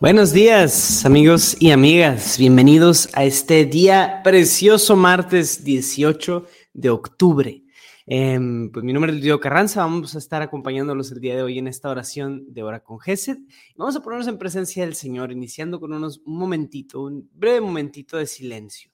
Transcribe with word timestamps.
Buenos 0.00 0.32
días, 0.32 1.06
amigos 1.06 1.56
y 1.60 1.70
amigas. 1.70 2.36
Bienvenidos 2.36 3.08
a 3.12 3.24
este 3.24 3.64
día 3.64 4.22
precioso, 4.24 4.96
martes 4.96 5.62
18 5.62 6.46
de 6.72 6.90
octubre. 6.90 7.62
Em, 8.04 8.72
pues 8.72 8.84
mi 8.84 8.92
nombre 8.92 9.12
es 9.12 9.22
Diego 9.22 9.38
Carranza. 9.38 9.82
Vamos 9.82 10.16
a 10.16 10.18
estar 10.18 10.42
acompañándolos 10.42 11.12
el 11.12 11.20
día 11.20 11.36
de 11.36 11.44
hoy 11.44 11.60
en 11.60 11.68
esta 11.68 11.90
oración 11.90 12.52
de 12.52 12.64
hora 12.64 12.82
con 12.82 12.98
Gesed. 12.98 13.38
Vamos 13.76 13.94
a 13.94 14.02
ponernos 14.02 14.26
en 14.26 14.36
presencia 14.36 14.84
del 14.84 14.96
Señor, 14.96 15.30
iniciando 15.30 15.78
con 15.78 15.92
unos, 15.92 16.20
un 16.26 16.38
momentito, 16.38 17.00
un 17.00 17.30
breve 17.32 17.60
momentito 17.60 18.16
de 18.16 18.26
silencio, 18.26 18.90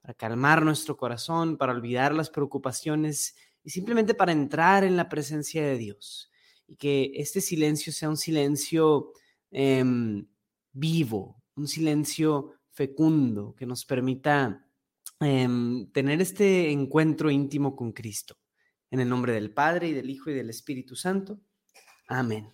para 0.00 0.14
calmar 0.14 0.62
nuestro 0.64 0.96
corazón, 0.96 1.56
para 1.56 1.72
olvidar 1.72 2.14
las 2.14 2.30
preocupaciones 2.30 3.34
y 3.64 3.70
simplemente 3.70 4.14
para 4.14 4.30
entrar 4.30 4.84
en 4.84 4.96
la 4.96 5.08
presencia 5.08 5.66
de 5.66 5.76
Dios. 5.76 6.30
Y 6.68 6.76
que 6.76 7.10
este 7.16 7.40
silencio 7.40 7.92
sea 7.92 8.08
un 8.08 8.16
silencio 8.16 9.10
em, 9.50 10.24
vivo, 10.76 11.42
un 11.56 11.66
silencio 11.66 12.52
fecundo 12.70 13.54
que 13.56 13.66
nos 13.66 13.84
permita 13.84 14.68
em, 15.20 15.90
tener 15.92 16.20
este 16.20 16.70
encuentro 16.70 17.30
íntimo 17.30 17.74
con 17.74 17.92
Cristo. 17.92 18.36
En 18.90 19.00
el 19.00 19.08
nombre 19.08 19.32
del 19.32 19.52
Padre 19.52 19.88
y 19.88 19.92
del 19.92 20.10
Hijo 20.10 20.30
y 20.30 20.34
del 20.34 20.50
Espíritu 20.50 20.94
Santo. 20.94 21.40
Amén. 22.08 22.52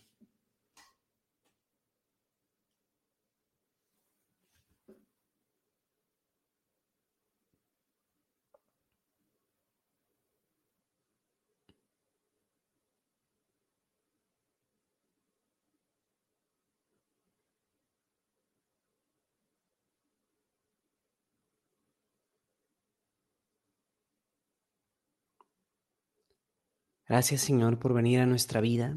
Gracias 27.09 27.41
Señor 27.41 27.79
por 27.79 27.95
venir 27.95 28.21
a 28.21 28.27
nuestra 28.27 28.61
vida, 28.61 28.97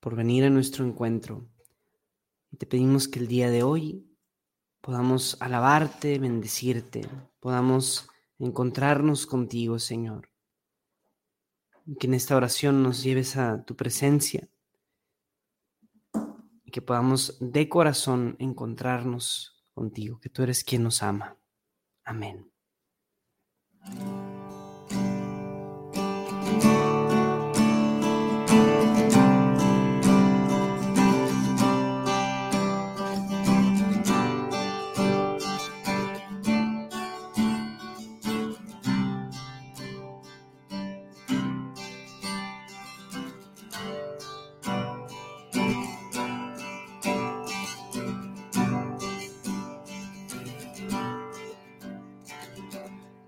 por 0.00 0.16
venir 0.16 0.44
a 0.44 0.50
nuestro 0.50 0.84
encuentro. 0.84 1.48
Te 2.56 2.66
pedimos 2.66 3.08
que 3.08 3.18
el 3.18 3.28
día 3.28 3.50
de 3.50 3.62
hoy 3.62 4.06
podamos 4.80 5.36
alabarte, 5.40 6.18
bendecirte, 6.18 7.08
podamos 7.40 8.08
encontrarnos 8.38 9.26
contigo, 9.26 9.78
Señor. 9.78 10.30
Que 11.98 12.06
en 12.06 12.14
esta 12.14 12.36
oración 12.36 12.82
nos 12.82 13.02
lleves 13.02 13.36
a 13.36 13.64
tu 13.64 13.76
presencia 13.76 14.48
y 16.64 16.70
que 16.70 16.82
podamos 16.82 17.38
de 17.40 17.68
corazón 17.68 18.36
encontrarnos 18.38 19.64
contigo, 19.72 20.20
que 20.20 20.28
tú 20.28 20.42
eres 20.42 20.64
quien 20.64 20.82
nos 20.82 21.02
ama. 21.02 21.36
Amén. 22.04 22.50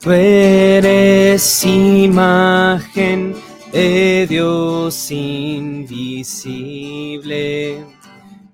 Tú 0.01 0.11
eres 0.13 1.63
imagen 1.63 3.35
de 3.71 4.27
Dios 4.27 5.11
invisible, 5.11 6.25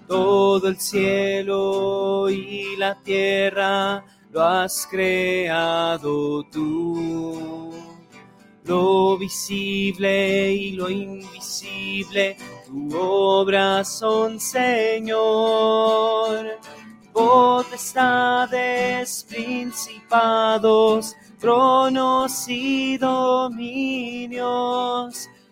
Todo 0.08 0.70
el 0.70 0.80
cielo 0.80 2.30
y 2.30 2.78
la 2.78 2.96
tierra 3.04 4.06
lo 4.32 4.42
has 4.42 4.88
creado 4.90 6.42
tú. 6.46 7.74
Lo 8.64 9.18
visible 9.18 10.54
y 10.54 10.72
lo 10.72 10.90
invisible, 10.90 12.38
tu 12.66 12.98
obra 12.98 13.84
son, 13.84 14.40
Señor. 14.40 15.18
Potestades, 17.12 18.46
principados, 19.28 21.14
tronos 21.40 22.48
y 22.48 22.98
dominios, 22.98 24.40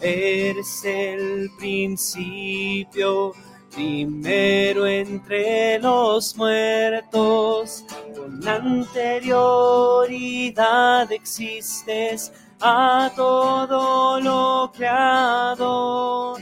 Eres 0.00 0.84
el 0.84 1.50
principio, 1.58 3.32
primero 3.74 4.86
entre 4.86 5.80
los 5.80 6.36
muertos. 6.36 7.84
Con 8.14 8.46
anterioridad 8.46 11.10
existes 11.10 12.32
a 12.60 13.10
todo 13.16 14.20
lo 14.20 14.70
creado. 14.72 16.36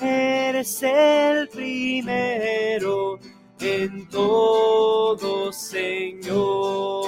Eres 0.00 0.80
el 0.82 1.48
primero 1.48 3.18
en 3.60 4.08
todo, 4.08 5.52
Señor. 5.52 6.99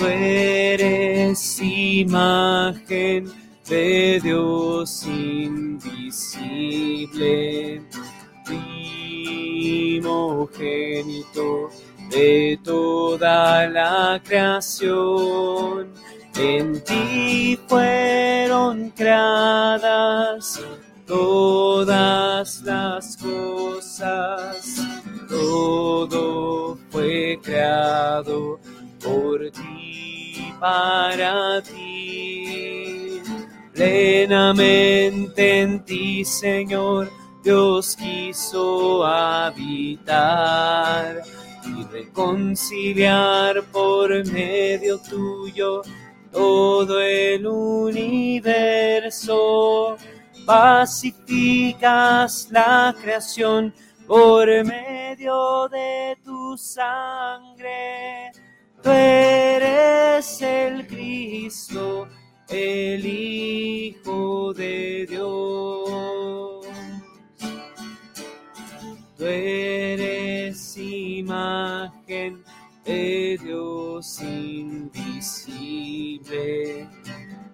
Tú 0.00 0.06
eres 0.06 1.60
imagen 1.60 3.30
de 3.68 4.18
Dios 4.22 5.04
invisible, 5.04 5.92
primogénito 10.00 11.68
de 12.08 12.58
toda 12.64 13.68
la 13.68 14.22
creación. 14.24 15.92
En 16.34 16.82
ti 16.82 17.60
fueron 17.68 18.88
creadas 18.96 20.62
todas 21.06 22.62
las 22.62 23.18
cosas, 23.18 24.82
todo 25.28 26.78
fue 26.88 27.38
creado 27.42 28.59
para 30.60 31.60
ti. 31.62 33.20
plenamente 33.72 35.62
en 35.62 35.84
ti, 35.84 36.24
Señor, 36.24 37.10
Dios 37.42 37.96
quiso 37.96 39.04
habitar 39.06 41.22
y 41.64 41.82
reconciliar 41.84 43.62
por 43.72 44.10
medio 44.30 44.98
tuyo 44.98 45.80
todo 46.30 47.00
el 47.00 47.46
universo. 47.46 48.76
Pacificas 50.44 52.48
la 52.50 52.94
creación 53.00 53.72
por 54.06 54.46
medio 54.64 55.68
de 55.68 56.18
tu 56.22 56.58
sangre. 56.58 58.32
Tú 58.82 58.90
eres 58.90 60.42
el 60.42 60.86
Cristo, 60.86 62.06
el 62.48 63.04
Hijo 63.04 64.54
de 64.54 65.06
Dios. 65.08 66.66
Tú 69.18 69.26
eres 69.26 70.76
imagen 70.78 72.42
de 72.84 73.36
Dios 73.42 74.22
invisible, 74.22 75.28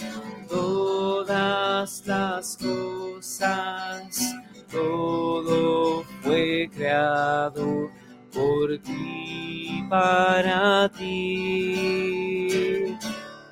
todas 0.49 2.03
las 2.06 2.56
cosas, 2.56 4.35
todo 4.70 6.05
fue 6.23 6.69
creado 6.75 7.91
por 8.32 8.79
ti, 8.79 9.85
para 9.88 10.88
ti. 10.91 12.19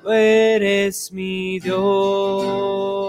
Tú 0.01 0.09
eres 0.09 1.11
mi 1.11 1.59
Dios. 1.59 3.06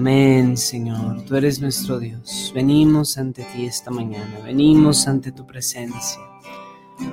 Amén, 0.00 0.56
Señor. 0.56 1.26
Tú 1.26 1.36
eres 1.36 1.60
nuestro 1.60 1.98
Dios. 1.98 2.50
Venimos 2.54 3.18
ante 3.18 3.44
ti 3.44 3.66
esta 3.66 3.90
mañana. 3.90 4.40
Venimos 4.42 5.06
ante 5.06 5.30
tu 5.30 5.46
presencia 5.46 6.22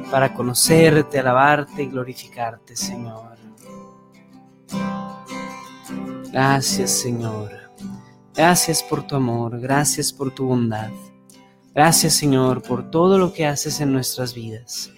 para 0.10 0.34
conocerte, 0.34 1.20
alabarte 1.20 1.84
y 1.84 1.88
glorificarte, 1.88 2.78
Señor. 2.78 3.36
Gracias, 6.32 6.92
Señor. 6.92 7.52
Gracias 8.34 8.82
por 8.82 9.06
tu 9.06 9.18
amor. 9.18 9.60
Gracias 9.60 10.14
por 10.14 10.34
tu 10.34 10.46
bondad. 10.46 10.90
Gracias, 11.76 12.14
Señor, 12.14 12.62
por 12.62 12.90
todo 12.90 13.18
lo 13.18 13.34
que 13.34 13.48
haces 13.48 13.82
en 13.82 13.92
nuestras 13.92 14.34
vidas. 14.34 14.92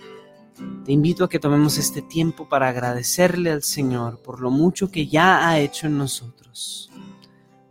Te 0.86 0.92
invito 0.92 1.24
a 1.24 1.30
que 1.30 1.40
tomemos 1.40 1.80
este 1.80 2.04
tiempo 2.04 2.48
para 2.48 2.68
agradecerle 2.68 3.50
al 3.50 3.64
Señor 3.64 4.22
por 4.22 4.42
lo 4.42 4.52
mucho 4.52 4.92
que 4.92 5.08
ya 5.08 5.50
ha 5.50 5.58
hecho 5.58 5.88
en 5.88 5.98
nosotros. 5.98 6.92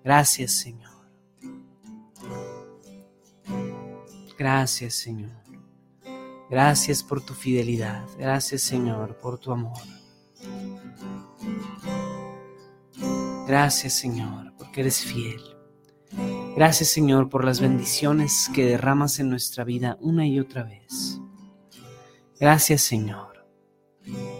Gracias, 0.09 0.53
Señor. 0.53 0.91
Gracias, 4.39 4.95
Señor. 4.95 5.37
Gracias 6.49 7.03
por 7.03 7.21
tu 7.21 7.35
fidelidad. 7.35 8.07
Gracias, 8.19 8.63
Señor, 8.63 9.19
por 9.19 9.39
tu 9.39 9.53
amor. 9.53 9.77
Gracias, 13.47 13.93
Señor, 13.93 14.55
porque 14.57 14.81
eres 14.81 15.05
fiel. 15.05 15.43
Gracias, 16.57 16.89
Señor, 16.89 17.29
por 17.29 17.45
las 17.45 17.61
bendiciones 17.61 18.51
que 18.55 18.65
derramas 18.65 19.19
en 19.19 19.29
nuestra 19.29 19.63
vida 19.65 19.99
una 20.01 20.27
y 20.27 20.41
otra 20.41 20.63
vez. 20.63 21.21
Gracias, 22.41 22.81
Señor. 22.81 23.47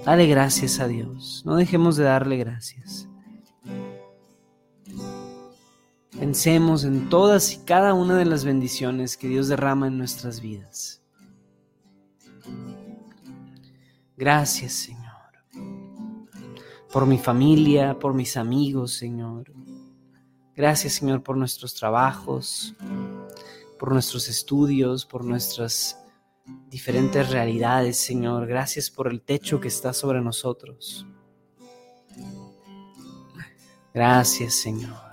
Dale 0.07 0.27
gracias 0.29 0.81
a 0.81 0.89
Dios. 0.89 1.43
No 1.45 1.57
dejemos 1.57 1.99
de 1.99 2.05
darle 2.05 2.39
gracias. 2.39 3.08
Pensemos 6.19 6.83
en 6.83 7.09
todas 7.09 7.53
y 7.53 7.59
cada 7.59 7.95
una 7.95 8.17
de 8.17 8.25
las 8.25 8.45
bendiciones 8.45 9.17
que 9.17 9.29
Dios 9.29 9.47
derrama 9.47 9.87
en 9.87 9.99
nuestras 9.99 10.41
vidas. 10.41 11.01
Gracias, 14.17 14.73
Señor, 14.73 15.07
por 16.93 17.07
mi 17.07 17.19
familia, 17.19 17.97
por 18.01 18.15
mis 18.15 18.37
amigos, 18.37 18.95
Señor. 18.95 19.53
Gracias, 20.57 20.95
Señor, 20.95 21.23
por 21.23 21.37
nuestros 21.37 21.73
trabajos, 21.75 22.75
por 23.79 23.93
nuestros 23.93 24.29
estudios, 24.29 25.07
por 25.07 25.25
nuestras 25.25 26.05
diferentes 26.69 27.31
realidades, 27.31 27.97
Señor. 27.97 28.49
Gracias 28.49 28.91
por 28.91 29.07
el 29.07 29.23
techo 29.23 29.61
que 29.61 29.69
está 29.69 29.93
sobre 29.93 30.21
nosotros. 30.21 31.07
Gracias, 33.95 34.55
Señor. 34.55 35.08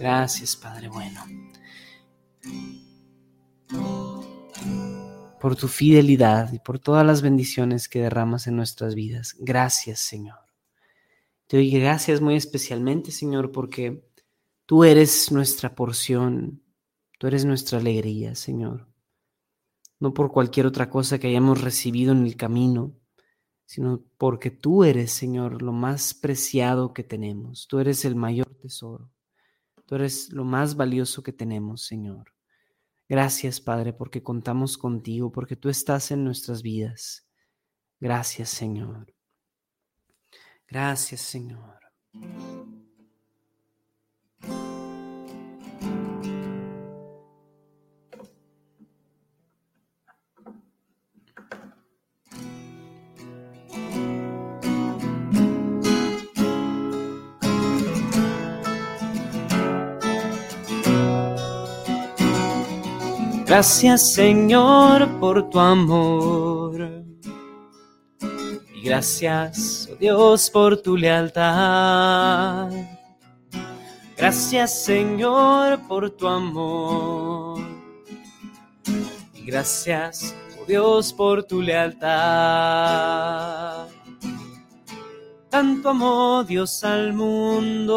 Gracias, 0.00 0.56
Padre 0.56 0.88
bueno. 0.88 1.20
Por 5.38 5.56
tu 5.56 5.68
fidelidad 5.68 6.50
y 6.54 6.58
por 6.58 6.78
todas 6.78 7.04
las 7.04 7.20
bendiciones 7.20 7.86
que 7.86 8.00
derramas 8.00 8.46
en 8.46 8.56
nuestras 8.56 8.94
vidas. 8.94 9.36
Gracias, 9.38 10.00
Señor. 10.00 10.38
Te 11.46 11.58
doy 11.58 11.70
gracias 11.70 12.22
muy 12.22 12.34
especialmente, 12.34 13.10
Señor, 13.10 13.52
porque 13.52 14.02
tú 14.64 14.84
eres 14.84 15.30
nuestra 15.32 15.74
porción, 15.74 16.62
tú 17.18 17.26
eres 17.26 17.44
nuestra 17.44 17.78
alegría, 17.78 18.34
Señor. 18.34 18.88
No 19.98 20.14
por 20.14 20.32
cualquier 20.32 20.64
otra 20.64 20.88
cosa 20.88 21.18
que 21.18 21.26
hayamos 21.26 21.60
recibido 21.60 22.12
en 22.12 22.24
el 22.24 22.36
camino, 22.36 22.96
sino 23.66 24.02
porque 24.16 24.50
tú 24.50 24.82
eres, 24.82 25.12
Señor, 25.12 25.60
lo 25.60 25.72
más 25.72 26.14
preciado 26.14 26.94
que 26.94 27.04
tenemos. 27.04 27.66
Tú 27.68 27.80
eres 27.80 28.06
el 28.06 28.16
mayor 28.16 28.46
tesoro. 28.54 29.10
Tú 29.90 29.96
eres 29.96 30.32
lo 30.32 30.44
más 30.44 30.76
valioso 30.76 31.20
que 31.20 31.32
tenemos, 31.32 31.84
Señor. 31.84 32.32
Gracias, 33.08 33.60
Padre, 33.60 33.92
porque 33.92 34.22
contamos 34.22 34.78
contigo, 34.78 35.32
porque 35.32 35.56
tú 35.56 35.68
estás 35.68 36.12
en 36.12 36.22
nuestras 36.22 36.62
vidas. 36.62 37.28
Gracias, 37.98 38.50
Señor. 38.50 39.12
Gracias, 40.68 41.22
Señor. 41.22 41.80
Gracias 63.50 64.14
Señor 64.14 65.18
por 65.18 65.50
tu 65.50 65.58
amor. 65.58 67.02
Y 68.72 68.82
gracias, 68.82 69.88
oh 69.90 69.96
Dios, 69.96 70.48
por 70.50 70.80
tu 70.80 70.96
lealtad. 70.96 72.70
Gracias 74.16 74.84
Señor 74.84 75.80
por 75.88 76.10
tu 76.10 76.28
amor. 76.28 77.60
Y 79.34 79.42
gracias, 79.46 80.32
oh 80.62 80.64
Dios, 80.66 81.12
por 81.12 81.42
tu 81.42 81.60
lealtad. 81.60 82.08
Tanto 85.48 85.88
amó 85.88 86.44
Dios 86.44 86.84
al 86.84 87.12
mundo 87.14 87.90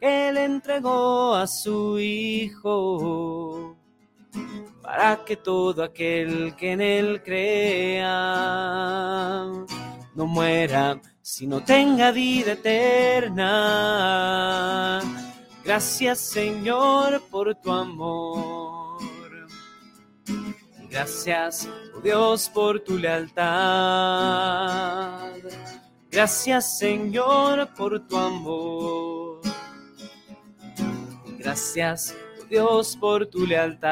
él 0.00 0.38
entregó 0.38 1.34
a 1.34 1.46
su 1.46 1.98
Hijo 1.98 3.76
para 4.82 5.24
que 5.24 5.36
todo 5.36 5.82
aquel 5.84 6.56
que 6.56 6.72
en 6.72 6.80
Él 6.80 7.22
crea 7.22 8.08
no 10.14 10.26
muera, 10.26 11.00
sino 11.20 11.62
tenga 11.62 12.10
vida 12.12 12.52
eterna. 12.52 13.40
Gracias 15.62 16.18
Señor 16.18 17.22
por 17.30 17.54
tu 17.56 17.70
amor. 17.70 18.98
Gracias, 20.90 21.68
oh 21.94 22.00
Dios, 22.00 22.48
por 22.48 22.80
tu 22.80 22.98
lealtad. 22.98 23.50
Gracias 26.10 26.78
Señor 26.78 27.68
por 27.76 28.08
tu 28.08 28.16
amor. 28.16 29.19
Gracias, 31.42 32.14
Dios, 32.50 32.96
por 33.00 33.24
tu 33.24 33.46
lealtad. 33.46 33.90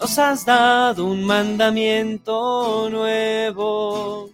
Nos 0.00 0.18
has 0.18 0.44
dado 0.44 1.04
un 1.06 1.22
mandamiento 1.24 2.90
nuevo, 2.90 4.28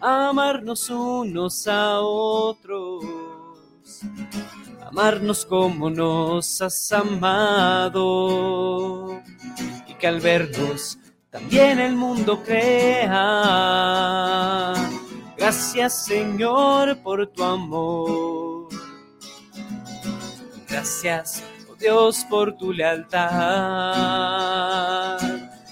amarnos 0.00 0.88
unos 0.88 1.68
a 1.68 2.00
otros, 2.00 3.04
amarnos 4.86 5.44
como 5.44 5.90
nos 5.90 6.62
has 6.62 6.90
amado, 6.90 8.00
y 9.86 9.92
que 9.94 10.06
al 10.06 10.20
vernos 10.20 10.98
también 11.28 11.78
el 11.78 11.94
mundo 11.94 12.42
crea. 12.42 13.12
Gracias 15.36 16.06
Señor 16.06 17.02
por 17.02 17.26
tu 17.26 17.44
amor. 17.44 18.59
Gracias 20.70 21.42
Dios, 21.80 22.24
por 22.28 22.56
tu 22.58 22.72
lealtad. 22.74 23.18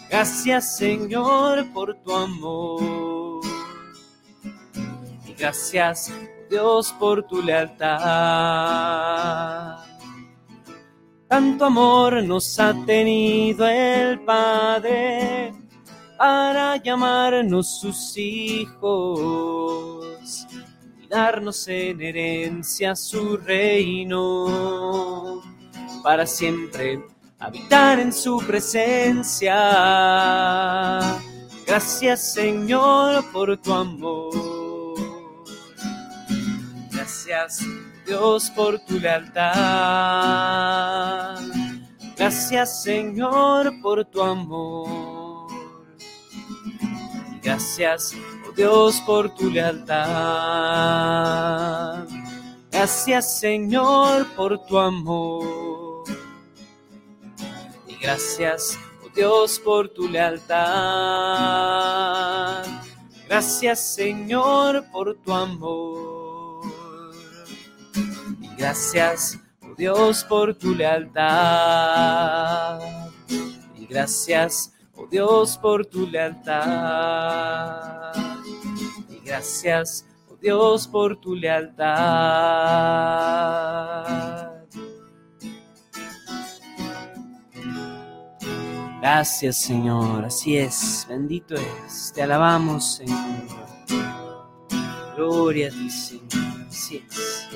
Gracias, 0.09 0.78
Señor, 0.78 1.71
por 1.75 1.95
tu 2.02 2.17
amor. 2.17 3.45
Y 5.26 5.35
gracias, 5.35 6.11
Dios, 6.49 6.95
por 6.99 7.25
tu 7.25 7.43
lealtad. 7.43 7.99
Tanto 11.28 11.67
amor 11.67 12.23
nos 12.25 12.59
ha 12.59 12.73
tenido 12.87 13.67
el 13.67 14.19
Padre 14.21 15.52
para 16.17 16.76
llamarnos 16.78 17.81
sus 17.81 18.17
hijos 18.17 18.88
darnos 21.08 21.66
en 21.68 22.00
herencia 22.00 22.94
su 22.94 23.36
reino 23.36 25.42
para 26.02 26.26
siempre 26.26 27.02
habitar 27.38 27.98
en 27.98 28.12
su 28.12 28.38
presencia. 28.38 29.54
Gracias 31.66 32.34
Señor 32.34 33.24
por 33.32 33.56
tu 33.58 33.72
amor. 33.72 34.98
Gracias 36.92 37.64
Dios 38.06 38.50
por 38.50 38.78
tu 38.80 38.98
lealtad. 38.98 39.54
Gracias 42.16 42.82
Señor 42.82 43.80
por 43.80 44.04
tu 44.04 44.22
amor. 44.22 45.48
Gracias 47.42 48.14
Dios 48.58 49.00
por 49.06 49.34
tu 49.34 49.48
lealtad. 49.48 49.94
Gracias 52.70 53.38
Señor 53.40 54.26
por 54.36 54.58
tu 54.66 54.78
amor 54.78 55.78
gracias, 58.00 58.78
oh 59.04 59.08
Dios, 59.14 59.60
por 59.60 59.88
tu 59.88 60.08
lealtad. 60.08 60.58
Gracias, 63.28 63.94
Señor, 63.94 64.84
por 64.90 65.14
tu 65.16 65.32
amor. 65.32 66.64
Y 68.40 68.48
gracias, 68.56 69.38
oh 69.62 69.74
Dios, 69.76 70.24
por 70.24 70.54
tu 70.54 70.74
lealtad. 70.74 71.20
Y 73.76 73.86
gracias, 73.86 74.72
oh 74.96 75.06
Dios, 75.06 75.58
por 75.58 75.84
tu 75.84 76.06
lealtad. 76.06 77.48
Gracias, 79.28 80.06
oh 80.26 80.37
Dios, 80.37 80.88
por 80.88 81.20
tu 81.20 81.35
lealtad. 81.35 81.85
Gracias 89.02 89.58
Señor, 89.58 90.25
así 90.25 90.56
es, 90.56 91.06
bendito 91.11 91.54
es, 91.54 92.11
te 92.14 92.23
alabamos 92.23 92.97
Señor. 92.97 93.18
Gloria 95.14 95.68
a 95.68 95.70
ti 95.73 95.90
Señor, 95.90 96.66
así 96.66 97.04
es. 97.06 97.49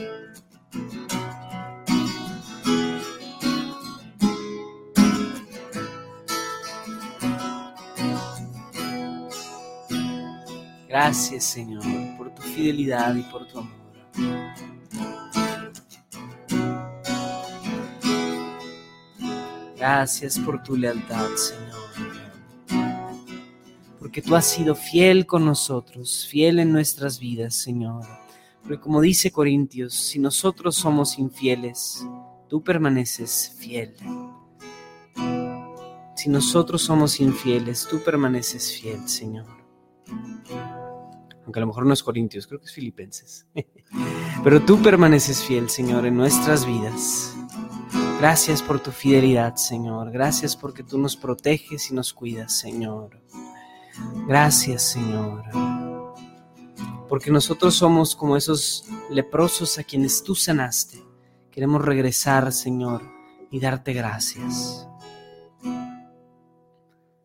Gracias 10.93 11.45
Señor 11.45 11.83
por 12.19 12.35
tu 12.35 12.43
fidelidad 12.43 13.15
y 13.15 13.23
por 13.23 13.49
tu 13.49 13.61
amor. 13.61 13.73
Gracias 19.75 20.39
por 20.39 20.63
tu 20.63 20.77
lealtad, 20.77 21.31
Señor. 21.35 22.93
Porque 23.99 24.21
tú 24.21 24.37
has 24.37 24.45
sido 24.45 24.75
fiel 24.75 25.25
con 25.25 25.47
nosotros, 25.47 26.27
fiel 26.31 26.59
en 26.59 26.71
nuestras 26.71 27.19
vidas, 27.19 27.55
Señor. 27.55 28.05
Porque 28.61 28.79
como 28.79 29.01
dice 29.01 29.31
Corintios, 29.31 29.95
si 29.95 30.19
nosotros 30.19 30.75
somos 30.75 31.19
infieles, 31.19 32.07
tú 32.51 32.63
permaneces 32.63 33.57
fiel. 33.59 33.95
Si 36.17 36.29
nosotros 36.29 36.83
somos 36.83 37.19
infieles, 37.19 37.89
tú 37.91 38.05
permaneces 38.05 38.79
fiel, 38.79 39.09
Señor. 39.09 39.62
Aunque 41.53 41.61
a 41.61 41.65
lo 41.65 41.67
mejor 41.67 41.85
no 41.85 41.93
es 41.93 42.03
Corintios, 42.03 42.47
creo 42.47 42.61
que 42.61 42.65
es 42.65 42.73
Filipenses. 42.73 43.47
Pero 44.43 44.63
tú 44.63 44.81
permaneces 44.81 45.45
fiel, 45.45 45.69
Señor, 45.69 46.07
en 46.07 46.17
nuestras 46.17 46.65
vidas. 46.65 47.37
Gracias 48.19 48.63
por 48.63 48.81
tu 48.81 48.91
fidelidad, 48.91 49.57
Señor. 49.57 50.11
Gracias 50.13 50.57
porque 50.57 50.83
tú 50.83 50.97
nos 50.97 51.15
proteges 51.15 51.91
y 51.91 51.95
nos 51.95 52.15
cuidas, 52.15 52.59
Señor. 52.59 53.23
Gracias, 54.27 54.83
Señor. 54.93 55.45
Porque 57.07 57.31
nosotros 57.31 57.75
somos 57.75 58.17
como 58.17 58.39
esos 58.39 58.87
leprosos 59.11 59.79
a 59.79 59.85
quienes 59.85 60.25
tú 60.25 60.35
sanaste. 60.35 61.03
Queremos 61.51 61.85
regresar, 61.85 62.51
Señor, 62.51 63.03
y 63.51 63.61
darte 63.61 63.93
gracias. 63.93 64.89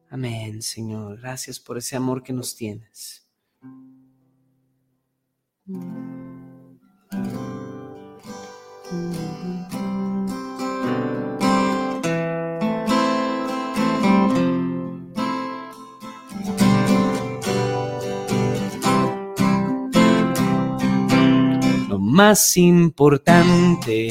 Amén, 0.10 0.62
Señor. 0.62 1.17
Gracias 1.22 1.62
por 1.62 1.77
ese 1.77 1.96
amor 1.96 2.24
que 2.24 2.34
nos 2.34 2.57
tienes. 2.57 3.26
Más 22.18 22.56
importante 22.56 24.08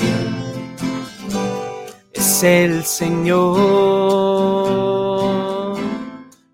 es 2.12 2.42
el 2.42 2.84
Señor, 2.84 3.56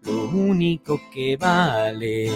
lo 0.05 0.25
único 0.33 1.01
que 1.13 1.37
vale 1.37 2.31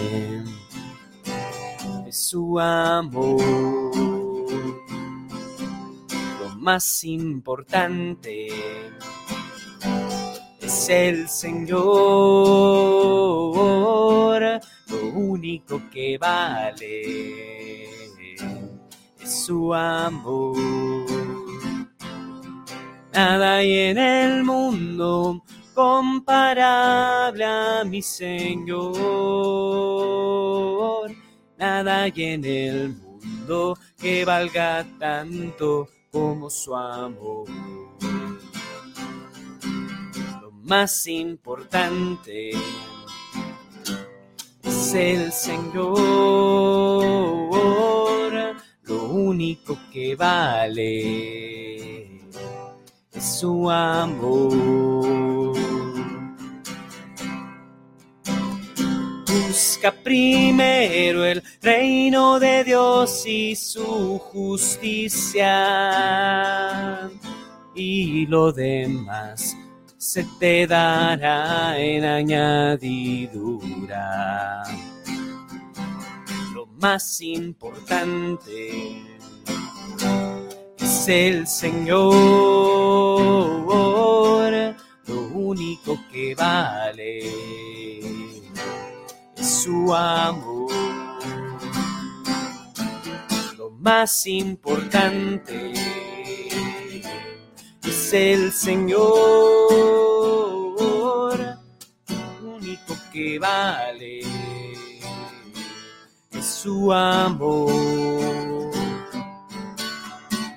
su 2.16 2.58
amor. 2.58 3.40
Lo 6.40 6.56
más 6.56 7.04
importante 7.04 8.48
es 10.60 10.88
el 10.88 11.28
Señor, 11.28 11.76
lo 14.88 15.08
único 15.14 15.82
que 15.92 16.16
vale 16.16 17.86
su 19.22 19.74
amor. 19.74 20.56
Nada 23.12 23.56
hay 23.56 23.78
en 23.90 23.98
el 23.98 24.42
mundo 24.42 25.44
comparable 25.74 27.44
a 27.44 27.84
mi 27.84 28.00
Señor. 28.00 28.86
Nada 31.58 32.02
hay 32.02 32.12
en 32.16 32.44
el 32.44 32.88
mundo 32.90 33.78
que 33.98 34.24
valga 34.24 34.86
tanto 34.98 35.88
como 36.10 36.50
su 36.50 36.74
amor. 36.74 37.48
Lo 40.40 40.50
más 40.62 41.06
importante 41.06 42.50
es 44.62 44.94
el 44.94 45.32
Señor 45.32 46.56
lo 48.86 49.08
único 49.08 49.76
que 49.92 50.14
vale 50.14 52.04
es 53.12 53.24
su 53.24 53.68
amor. 53.70 55.25
Primero 59.92 61.24
el 61.24 61.42
reino 61.62 62.38
de 62.40 62.64
Dios 62.64 63.24
y 63.26 63.54
su 63.54 64.18
justicia 64.18 65.50
y 67.74 68.26
lo 68.26 68.52
demás 68.52 69.56
se 69.96 70.26
te 70.40 70.66
dará 70.66 71.78
en 71.78 72.04
añadidura. 72.04 72.82
Lo 76.54 76.66
más 76.66 77.20
importante 77.20 79.02
es 80.78 81.08
el 81.08 81.46
Señor, 81.46 82.14
lo 85.06 85.20
único 85.34 85.98
que 86.10 86.34
vale 86.34 87.20
su 89.66 89.92
amor. 89.92 90.70
Lo 93.58 93.70
más 93.80 94.24
importante 94.28 95.72
es 97.82 98.12
el 98.12 98.52
Señor 98.52 99.66
que 103.12 103.38
vale 103.38 104.20
es 106.30 106.46
su 106.46 106.92
amor. 106.92 107.72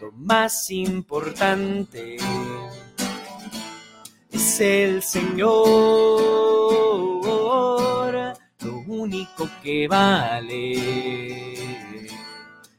Lo 0.01 0.12
más 0.18 0.70
importante 0.70 2.18
es 4.32 4.60
el 4.60 5.01
Señor. 5.01 6.49
Único 9.39 9.50
que 9.63 9.88
vale 9.88 10.75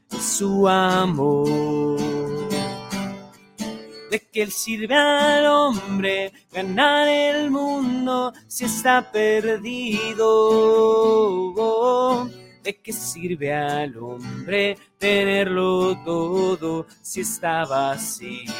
su 0.09 0.67
amor 0.67 1.97
de 4.11 4.19
que 4.31 4.45
sirve 4.51 4.93
al 4.93 5.47
hombre 5.47 6.31
ganar 6.51 7.07
el 7.07 7.49
mundo 7.49 8.31
si 8.47 8.65
está 8.65 9.11
perdido. 9.11 10.29
¿De 12.61 12.79
qué 12.79 12.93
sirve 12.93 13.55
al 13.55 13.97
hombre 13.97 14.77
tenerlo 14.99 15.97
todo 16.05 16.85
si 17.01 17.21
está 17.21 17.65
vacío? 17.65 18.51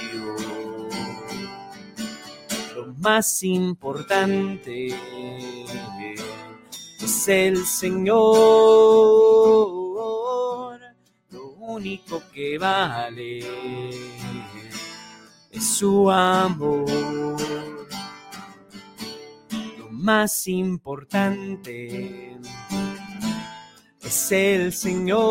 Lo 2.75 2.87
más 2.97 3.43
importante 3.43 4.87
es 7.03 7.27
el 7.27 7.65
Señor, 7.65 8.15
lo 11.29 11.45
único 11.59 12.21
que 12.33 12.57
vale 12.57 13.39
es 15.51 15.63
su 15.63 16.09
amor. 16.09 16.85
Lo 19.77 19.89
más 19.89 20.47
importante 20.47 22.37
es 24.01 24.31
el 24.31 24.71
Señor. 24.71 25.21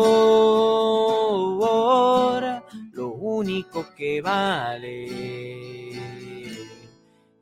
Lo 2.93 3.07
único 3.13 3.85
que 3.95 4.21
vale 4.21 5.05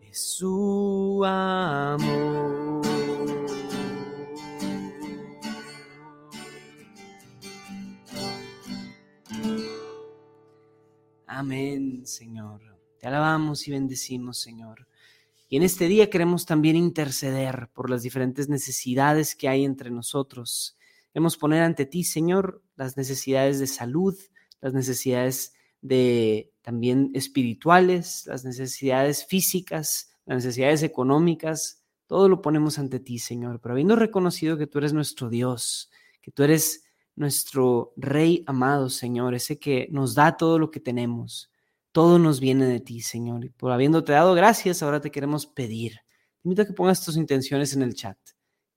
es 0.09 0.21
su 0.37 1.23
amor. 1.25 2.28
Amén, 11.49 12.05
Señor. 12.05 12.61
Te 12.99 13.07
alabamos 13.07 13.67
y 13.67 13.71
bendecimos, 13.71 14.37
Señor. 14.37 14.87
Y 15.49 15.57
en 15.57 15.63
este 15.63 15.87
día 15.87 16.07
queremos 16.07 16.45
también 16.45 16.75
interceder 16.75 17.71
por 17.73 17.89
las 17.89 18.03
diferentes 18.03 18.49
necesidades 18.49 19.35
que 19.35 19.49
hay 19.49 19.65
entre 19.65 19.89
nosotros. 19.89 20.77
Queremos 21.11 21.37
poner 21.37 21.63
ante 21.63 21.87
ti, 21.87 22.03
Señor, 22.03 22.61
las 22.75 22.97
necesidades 22.97 23.57
de 23.57 23.65
salud, 23.65 24.15
las 24.61 24.75
necesidades 24.75 25.55
de 25.81 26.53
también 26.61 27.09
espirituales, 27.15 28.27
las 28.27 28.45
necesidades 28.45 29.25
físicas, 29.25 30.11
las 30.27 30.45
necesidades 30.45 30.83
económicas. 30.83 31.83
Todo 32.05 32.29
lo 32.29 32.43
ponemos 32.43 32.77
ante 32.77 32.99
ti, 32.99 33.17
Señor, 33.17 33.59
pero 33.59 33.73
habiendo 33.73 33.95
reconocido 33.95 34.55
que 34.55 34.67
tú 34.67 34.77
eres 34.77 34.93
nuestro 34.93 35.31
Dios, 35.31 35.89
que 36.21 36.29
tú 36.29 36.43
eres 36.43 36.83
nuestro 37.19 37.91
Rey 37.97 38.45
amado, 38.47 38.89
Señor, 38.89 39.35
ese 39.35 39.59
que 39.59 39.89
nos 39.91 40.15
da 40.15 40.37
todo 40.37 40.57
lo 40.57 40.71
que 40.71 40.79
tenemos, 40.79 41.51
todo 41.91 42.17
nos 42.17 42.39
viene 42.39 42.65
de 42.65 42.79
ti, 42.79 43.01
Señor. 43.01 43.43
Y 43.43 43.49
por 43.49 43.73
habiéndote 43.73 44.13
dado 44.13 44.33
gracias, 44.33 44.81
ahora 44.81 45.01
te 45.01 45.11
queremos 45.11 45.45
pedir. 45.45 45.95
Te 46.41 46.47
invito 46.47 46.61
a 46.61 46.65
que 46.65 46.71
pongas 46.71 47.03
tus 47.03 47.17
intenciones 47.17 47.73
en 47.73 47.81
el 47.81 47.93
chat, 47.93 48.17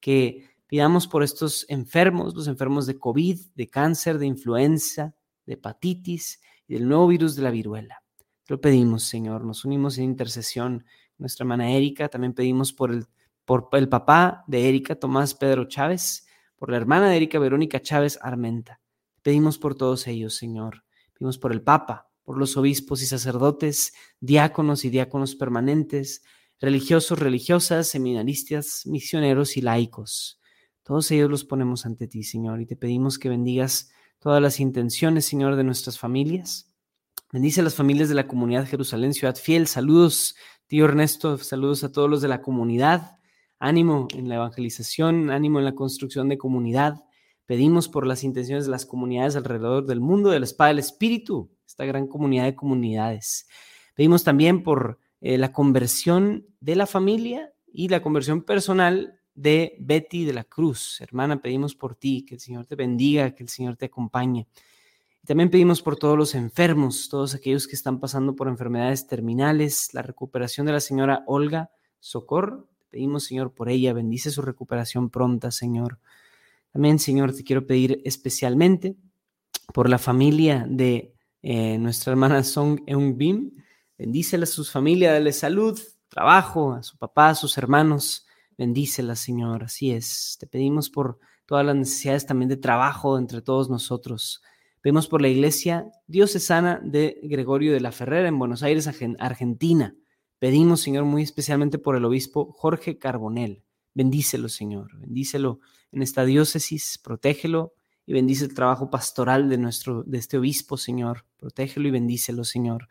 que 0.00 0.50
pidamos 0.66 1.06
por 1.06 1.22
estos 1.22 1.64
enfermos, 1.68 2.34
los 2.34 2.48
enfermos 2.48 2.86
de 2.86 2.98
COVID, 2.98 3.38
de 3.54 3.68
cáncer, 3.68 4.18
de 4.18 4.26
influenza, 4.26 5.14
de 5.46 5.54
hepatitis 5.54 6.40
y 6.66 6.74
del 6.74 6.88
nuevo 6.88 7.06
virus 7.06 7.36
de 7.36 7.42
la 7.42 7.50
viruela. 7.52 8.02
Te 8.44 8.54
lo 8.54 8.60
pedimos, 8.60 9.04
Señor. 9.04 9.44
Nos 9.44 9.64
unimos 9.64 9.98
en 9.98 10.04
intercesión. 10.04 10.84
Nuestra 11.16 11.44
hermana 11.44 11.70
Erika, 11.70 12.08
también 12.08 12.32
pedimos 12.32 12.72
por 12.72 12.90
el, 12.90 13.06
por 13.44 13.68
el 13.74 13.88
papá 13.88 14.42
de 14.48 14.68
Erika, 14.68 14.96
Tomás 14.96 15.32
Pedro 15.32 15.66
Chávez, 15.66 16.26
por 16.62 16.70
la 16.70 16.76
hermana 16.76 17.10
de 17.10 17.16
Erika, 17.16 17.40
Verónica 17.40 17.82
Chávez 17.82 18.20
Armenta. 18.22 18.80
Pedimos 19.22 19.58
por 19.58 19.74
todos 19.74 20.06
ellos, 20.06 20.36
Señor. 20.36 20.84
Pedimos 21.12 21.36
por 21.36 21.50
el 21.50 21.60
Papa, 21.60 22.08
por 22.22 22.38
los 22.38 22.56
obispos 22.56 23.02
y 23.02 23.06
sacerdotes, 23.06 23.94
diáconos 24.20 24.84
y 24.84 24.90
diáconos 24.90 25.34
permanentes, 25.34 26.22
religiosos, 26.60 27.18
religiosas, 27.18 27.88
seminaristas, 27.88 28.86
misioneros 28.86 29.56
y 29.56 29.60
laicos. 29.60 30.40
Todos 30.84 31.10
ellos 31.10 31.28
los 31.28 31.44
ponemos 31.44 31.84
ante 31.84 32.06
ti, 32.06 32.22
Señor, 32.22 32.60
y 32.60 32.66
te 32.66 32.76
pedimos 32.76 33.18
que 33.18 33.28
bendigas 33.28 33.90
todas 34.20 34.40
las 34.40 34.60
intenciones, 34.60 35.24
Señor, 35.24 35.56
de 35.56 35.64
nuestras 35.64 35.98
familias. 35.98 36.72
Bendice 37.32 37.60
a 37.60 37.64
las 37.64 37.74
familias 37.74 38.08
de 38.08 38.14
la 38.14 38.28
comunidad 38.28 38.68
Jerusalén, 38.68 39.14
Ciudad 39.14 39.34
Fiel. 39.34 39.66
Saludos, 39.66 40.36
tío 40.68 40.84
Ernesto, 40.84 41.38
saludos 41.38 41.82
a 41.82 41.90
todos 41.90 42.08
los 42.08 42.22
de 42.22 42.28
la 42.28 42.40
comunidad. 42.40 43.18
Ánimo 43.64 44.08
en 44.12 44.28
la 44.28 44.34
evangelización, 44.34 45.30
ánimo 45.30 45.60
en 45.60 45.64
la 45.64 45.76
construcción 45.76 46.28
de 46.28 46.36
comunidad. 46.36 46.96
Pedimos 47.46 47.88
por 47.88 48.08
las 48.08 48.24
intenciones 48.24 48.64
de 48.64 48.72
las 48.72 48.84
comunidades 48.84 49.36
alrededor 49.36 49.86
del 49.86 50.00
mundo, 50.00 50.30
de 50.30 50.40
la 50.40 50.46
espada 50.46 50.70
del 50.70 50.80
Espíritu, 50.80 51.48
esta 51.64 51.84
gran 51.84 52.08
comunidad 52.08 52.42
de 52.42 52.56
comunidades. 52.56 53.46
Pedimos 53.94 54.24
también 54.24 54.64
por 54.64 54.98
eh, 55.20 55.38
la 55.38 55.52
conversión 55.52 56.44
de 56.58 56.74
la 56.74 56.86
familia 56.86 57.52
y 57.72 57.86
la 57.86 58.02
conversión 58.02 58.42
personal 58.42 59.20
de 59.32 59.76
Betty 59.78 60.24
de 60.24 60.32
la 60.32 60.42
Cruz. 60.42 61.00
Hermana, 61.00 61.40
pedimos 61.40 61.76
por 61.76 61.94
ti, 61.94 62.24
que 62.24 62.34
el 62.34 62.40
Señor 62.40 62.66
te 62.66 62.74
bendiga, 62.74 63.32
que 63.32 63.44
el 63.44 63.48
Señor 63.48 63.76
te 63.76 63.86
acompañe. 63.86 64.48
También 65.24 65.50
pedimos 65.50 65.82
por 65.82 65.96
todos 65.96 66.18
los 66.18 66.34
enfermos, 66.34 67.08
todos 67.08 67.36
aquellos 67.36 67.68
que 67.68 67.76
están 67.76 68.00
pasando 68.00 68.34
por 68.34 68.48
enfermedades 68.48 69.06
terminales, 69.06 69.94
la 69.94 70.02
recuperación 70.02 70.66
de 70.66 70.72
la 70.72 70.80
señora 70.80 71.22
Olga 71.28 71.70
Socorro. 72.00 72.71
Pedimos, 72.92 73.24
Señor, 73.24 73.54
por 73.54 73.70
ella, 73.70 73.94
bendice 73.94 74.30
su 74.30 74.42
recuperación 74.42 75.08
pronta, 75.08 75.50
Señor. 75.50 75.98
También, 76.72 76.98
Señor, 76.98 77.34
te 77.34 77.42
quiero 77.42 77.66
pedir 77.66 78.02
especialmente 78.04 78.96
por 79.72 79.88
la 79.88 79.98
familia 79.98 80.66
de 80.68 81.14
eh, 81.40 81.78
nuestra 81.78 82.12
hermana 82.12 82.44
Song 82.44 82.82
Eun 82.86 83.16
Bim. 83.16 83.52
Bendícela 83.96 84.44
a 84.44 84.46
su 84.46 84.62
familia, 84.66 85.14
dale 85.14 85.32
salud, 85.32 85.80
trabajo, 86.08 86.74
a 86.74 86.82
su 86.82 86.98
papá, 86.98 87.30
a 87.30 87.34
sus 87.34 87.56
hermanos. 87.56 88.26
Bendícela, 88.58 89.16
Señor. 89.16 89.64
Así 89.64 89.90
es. 89.90 90.36
Te 90.38 90.46
pedimos 90.46 90.90
por 90.90 91.18
todas 91.46 91.64
las 91.64 91.74
necesidades 91.74 92.26
también 92.26 92.50
de 92.50 92.58
trabajo 92.58 93.18
entre 93.18 93.40
todos 93.40 93.70
nosotros. 93.70 94.42
Pedimos 94.82 95.08
por 95.08 95.22
la 95.22 95.28
iglesia 95.28 95.86
diocesana 96.06 96.78
de 96.84 97.18
Gregorio 97.22 97.72
de 97.72 97.80
la 97.80 97.90
Ferrera 97.90 98.28
en 98.28 98.38
Buenos 98.38 98.62
Aires, 98.62 98.86
Argentina. 99.18 99.94
Pedimos, 100.42 100.80
Señor, 100.80 101.04
muy 101.04 101.22
especialmente 101.22 101.78
por 101.78 101.94
el 101.94 102.04
obispo 102.04 102.52
Jorge 102.58 102.98
Carbonel. 102.98 103.62
Bendícelo, 103.94 104.48
Señor. 104.48 104.98
Bendícelo 104.98 105.60
en 105.92 106.02
esta 106.02 106.24
diócesis, 106.24 106.98
protégelo 106.98 107.74
y 108.06 108.12
bendice 108.12 108.46
el 108.46 108.52
trabajo 108.52 108.90
pastoral 108.90 109.48
de, 109.48 109.56
nuestro, 109.56 110.02
de 110.02 110.18
este 110.18 110.38
obispo, 110.38 110.76
Señor. 110.76 111.26
Protégelo 111.36 111.86
y 111.86 111.92
bendícelo, 111.92 112.42
Señor. 112.42 112.88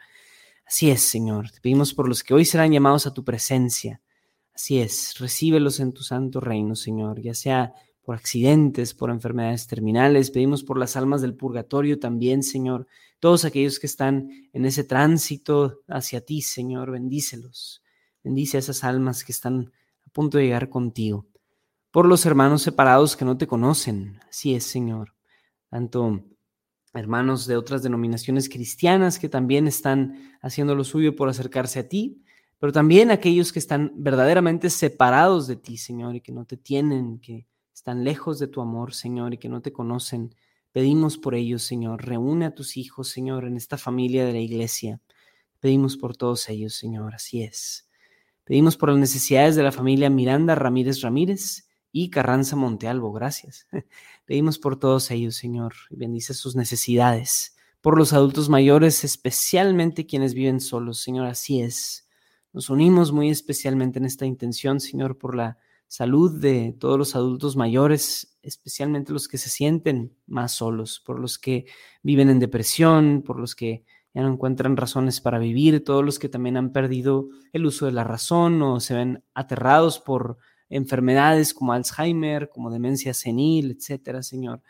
Así 0.65 0.91
es, 0.91 1.01
Señor. 1.01 1.51
Te 1.51 1.59
pedimos 1.59 1.93
por 1.93 2.07
los 2.07 2.23
que 2.23 2.33
hoy 2.33 2.45
serán 2.45 2.71
llamados 2.71 3.05
a 3.05 3.13
tu 3.13 3.25
presencia. 3.25 3.99
Así 4.53 4.79
es, 4.79 5.19
recíbelos 5.19 5.81
en 5.81 5.91
tu 5.91 6.03
santo 6.03 6.39
reino, 6.39 6.77
Señor, 6.77 7.19
ya 7.19 7.33
sea 7.33 7.73
por 8.11 8.17
accidentes, 8.17 8.93
por 8.93 9.09
enfermedades 9.09 9.67
terminales. 9.67 10.31
Pedimos 10.31 10.63
por 10.65 10.77
las 10.77 10.97
almas 10.97 11.21
del 11.21 11.33
purgatorio 11.33 11.97
también, 11.97 12.43
Señor. 12.43 12.85
Todos 13.21 13.45
aquellos 13.45 13.79
que 13.79 13.87
están 13.87 14.29
en 14.51 14.65
ese 14.65 14.83
tránsito 14.83 15.79
hacia 15.87 16.19
ti, 16.19 16.41
Señor, 16.41 16.91
bendícelos. 16.91 17.81
Bendice 18.21 18.57
a 18.57 18.59
esas 18.59 18.83
almas 18.83 19.23
que 19.23 19.31
están 19.31 19.71
a 20.05 20.09
punto 20.09 20.37
de 20.37 20.43
llegar 20.43 20.67
contigo. 20.67 21.25
por 21.89 22.05
los 22.05 22.25
hermanos 22.25 22.63
separados 22.63 23.15
que 23.15 23.23
no 23.23 23.37
te 23.37 23.47
conocen. 23.47 24.19
Así 24.29 24.55
es, 24.55 24.65
Señor. 24.65 25.13
Tanto 25.69 26.21
hermanos 26.93 27.47
de 27.47 27.55
otras 27.55 27.81
denominaciones 27.81 28.49
cristianas 28.49 29.19
que 29.19 29.29
también 29.29 29.67
están 29.67 30.37
haciendo 30.41 30.75
lo 30.75 30.83
suyo 30.83 31.15
por 31.15 31.29
acercarse 31.29 31.79
a 31.79 31.87
ti, 31.87 32.21
pero 32.59 32.73
también 32.73 33.09
aquellos 33.09 33.53
que 33.53 33.59
están 33.59 33.93
verdaderamente 33.95 34.69
separados 34.69 35.47
de 35.47 35.55
ti, 35.55 35.77
Señor, 35.77 36.13
y 36.15 36.19
que 36.19 36.33
no 36.33 36.43
te 36.43 36.57
tienen, 36.57 37.17
que 37.19 37.47
están 37.73 38.03
lejos 38.03 38.39
de 38.39 38.47
tu 38.47 38.61
amor, 38.61 38.93
Señor, 38.93 39.33
y 39.33 39.37
que 39.37 39.49
no 39.49 39.61
te 39.61 39.71
conocen. 39.71 40.35
Pedimos 40.71 41.17
por 41.17 41.35
ellos, 41.35 41.63
Señor. 41.63 42.05
Reúne 42.05 42.45
a 42.45 42.55
tus 42.55 42.77
hijos, 42.77 43.09
Señor, 43.09 43.45
en 43.45 43.57
esta 43.57 43.77
familia 43.77 44.25
de 44.25 44.33
la 44.33 44.39
iglesia. 44.39 45.01
Pedimos 45.59 45.97
por 45.97 46.15
todos 46.15 46.49
ellos, 46.49 46.75
Señor. 46.75 47.15
Así 47.15 47.43
es. 47.43 47.89
Pedimos 48.43 48.77
por 48.77 48.89
las 48.89 48.99
necesidades 48.99 49.55
de 49.55 49.63
la 49.63 49.71
familia 49.71 50.09
Miranda 50.09 50.55
Ramírez 50.55 51.01
Ramírez 51.01 51.69
y 51.91 52.09
Carranza 52.09 52.55
Montealvo. 52.55 53.11
Gracias. 53.11 53.67
Pedimos 54.25 54.59
por 54.59 54.79
todos 54.79 55.11
ellos, 55.11 55.35
Señor, 55.35 55.73
bendice 55.89 56.33
sus 56.33 56.55
necesidades. 56.55 57.55
Por 57.81 57.97
los 57.97 58.13
adultos 58.13 58.49
mayores, 58.49 59.03
especialmente 59.03 60.05
quienes 60.05 60.33
viven 60.33 60.59
solos, 60.61 61.01
Señor, 61.01 61.27
así 61.27 61.61
es. 61.61 62.07
Nos 62.53 62.69
unimos 62.69 63.11
muy 63.11 63.29
especialmente 63.29 63.99
en 63.99 64.05
esta 64.05 64.25
intención, 64.25 64.79
Señor, 64.79 65.17
por 65.17 65.35
la 65.35 65.57
salud 65.91 66.39
de 66.39 66.73
todos 66.79 66.97
los 66.97 67.17
adultos 67.17 67.57
mayores, 67.57 68.37
especialmente 68.43 69.11
los 69.11 69.27
que 69.27 69.37
se 69.37 69.49
sienten 69.49 70.15
más 70.25 70.53
solos, 70.53 71.01
por 71.05 71.19
los 71.19 71.37
que 71.37 71.65
viven 72.01 72.29
en 72.29 72.39
depresión, 72.39 73.23
por 73.25 73.37
los 73.37 73.55
que 73.55 73.83
ya 74.13 74.21
no 74.21 74.31
encuentran 74.31 74.77
razones 74.77 75.19
para 75.19 75.37
vivir, 75.37 75.83
todos 75.83 76.05
los 76.05 76.17
que 76.17 76.29
también 76.29 76.55
han 76.55 76.71
perdido 76.71 77.27
el 77.51 77.65
uso 77.65 77.87
de 77.87 77.91
la 77.91 78.05
razón 78.05 78.61
o 78.61 78.79
se 78.79 78.93
ven 78.93 79.25
aterrados 79.33 79.99
por 79.99 80.37
enfermedades 80.69 81.53
como 81.53 81.73
Alzheimer, 81.73 82.47
como 82.47 82.71
demencia 82.71 83.13
senil, 83.13 83.71
etcétera, 83.71 84.23
Señor. 84.23 84.61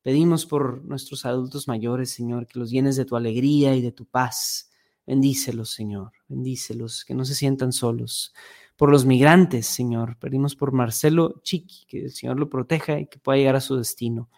Pedimos 0.00 0.46
por 0.46 0.82
nuestros 0.86 1.26
adultos 1.26 1.68
mayores, 1.68 2.08
Señor, 2.08 2.46
que 2.46 2.58
los 2.58 2.70
llenes 2.70 2.96
de 2.96 3.04
tu 3.04 3.16
alegría 3.16 3.76
y 3.76 3.82
de 3.82 3.92
tu 3.92 4.06
paz. 4.06 4.70
Bendícelos, 5.06 5.72
Señor, 5.72 6.12
bendícelos, 6.26 7.04
que 7.04 7.14
no 7.14 7.26
se 7.26 7.34
sientan 7.34 7.72
solos 7.72 8.32
por 8.80 8.90
los 8.90 9.04
migrantes, 9.04 9.66
Señor. 9.66 10.16
Pedimos 10.16 10.56
por 10.56 10.72
Marcelo 10.72 11.42
Chiqui, 11.42 11.84
que 11.86 12.04
el 12.04 12.12
Señor 12.12 12.40
lo 12.40 12.48
proteja 12.48 12.98
y 12.98 13.08
que 13.08 13.18
pueda 13.18 13.36
llegar 13.36 13.54
a 13.54 13.60
su 13.60 13.76
destino. 13.76 14.30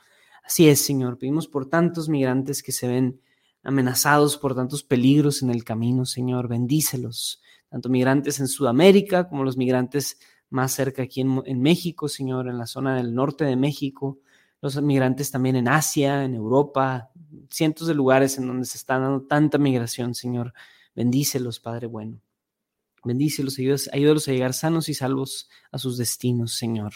Así 0.43 0.69
es, 0.69 0.81
Señor. 0.81 1.17
Pedimos 1.17 1.47
por 1.47 1.67
tantos 1.67 2.09
migrantes 2.09 2.61
que 2.61 2.73
se 2.73 2.89
ven 2.89 3.21
amenazados 3.63 4.37
por 4.39 4.57
tantos 4.57 4.83
peligros 4.83 5.45
en 5.45 5.51
el 5.51 5.63
camino, 5.63 6.05
Señor. 6.07 6.49
Bendícelos, 6.49 7.41
tanto 7.69 7.89
migrantes 7.89 8.41
en 8.41 8.49
Sudamérica 8.49 9.29
como 9.29 9.45
los 9.45 9.57
migrantes 9.57 10.19
más 10.51 10.73
cerca 10.73 11.05
aquí 11.05 11.21
en, 11.21 11.41
en, 11.47 11.63
México, 11.63 12.09
Señor, 12.09 12.49
en 12.49 12.59
la 12.59 12.67
zona 12.67 12.97
del 12.97 13.15
norte 13.15 13.45
de 13.45 13.55
México, 13.55 14.19
los 14.61 14.83
migrantes 14.83 15.31
también 15.31 15.55
en 15.55 15.69
Asia, 15.69 16.25
en 16.25 16.35
Europa, 16.35 17.13
cientos 17.49 17.87
de 17.87 17.95
lugares 17.95 18.39
en 18.39 18.49
donde 18.49 18.67
se 18.67 18.77
está 18.77 18.99
dando 18.99 19.23
tanta 19.23 19.59
migración, 19.59 20.17
Señor. 20.17 20.53
Bendícelos, 20.97 21.61
Padre 21.61 21.87
bueno. 21.87 22.21
Bendícelos, 23.05 23.59
ayúdalos 23.93 24.29
a 24.29 24.33
llegar 24.33 24.55
sanos 24.55 24.89
y 24.89 24.95
salvos 24.95 25.49
a 25.71 25.79
sus 25.79 25.97
destinos, 25.99 26.55
Señor. 26.55 26.93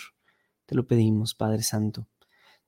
Te 0.67 0.75
lo 0.75 0.87
pedimos, 0.87 1.35
Padre 1.35 1.63
Santo. 1.63 2.09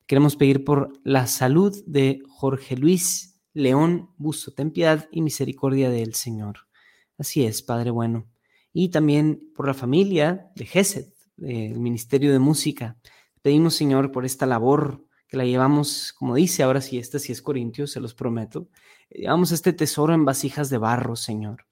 Queremos 0.07 0.37
pedir 0.37 0.65
por 0.65 0.93
la 1.05 1.27
salud 1.27 1.77
de 1.87 2.23
Jorge 2.29 2.77
Luis 2.77 3.41
León 3.53 4.11
Busto. 4.17 4.53
Ten 4.53 4.71
piedad 4.71 5.09
y 5.13 5.21
misericordia 5.23 5.91
de 5.91 6.03
él, 6.03 6.15
Señor. 6.15 6.67
Así 7.19 7.45
es, 7.45 7.63
Padre 7.63 7.91
bueno. 7.91 8.29
Y 8.73 8.89
también 8.89 9.51
por 9.55 9.67
la 9.67 9.75
familia 9.75 10.51
de 10.57 10.65
Gesed, 10.65 11.09
del 11.37 11.79
Ministerio 11.79 12.33
de 12.33 12.39
Música. 12.39 12.97
Pedimos, 13.43 13.75
Señor, 13.75 14.11
por 14.11 14.25
esta 14.25 14.47
labor 14.47 15.05
que 15.29 15.37
la 15.37 15.45
llevamos, 15.45 16.13
como 16.13 16.35
dice 16.35 16.63
ahora 16.63 16.81
sí, 16.81 16.99
esta 16.99 17.19
sí 17.19 17.33
es 17.33 17.43
Corintios, 17.43 17.93
se 17.93 18.01
los 18.01 18.15
prometo. 18.15 18.69
Llevamos 19.11 19.53
este 19.53 19.73
tesoro 19.73 20.15
en 20.15 20.25
vasijas 20.25 20.71
de 20.71 20.79
barro, 20.79 21.17
Señor. 21.17 21.67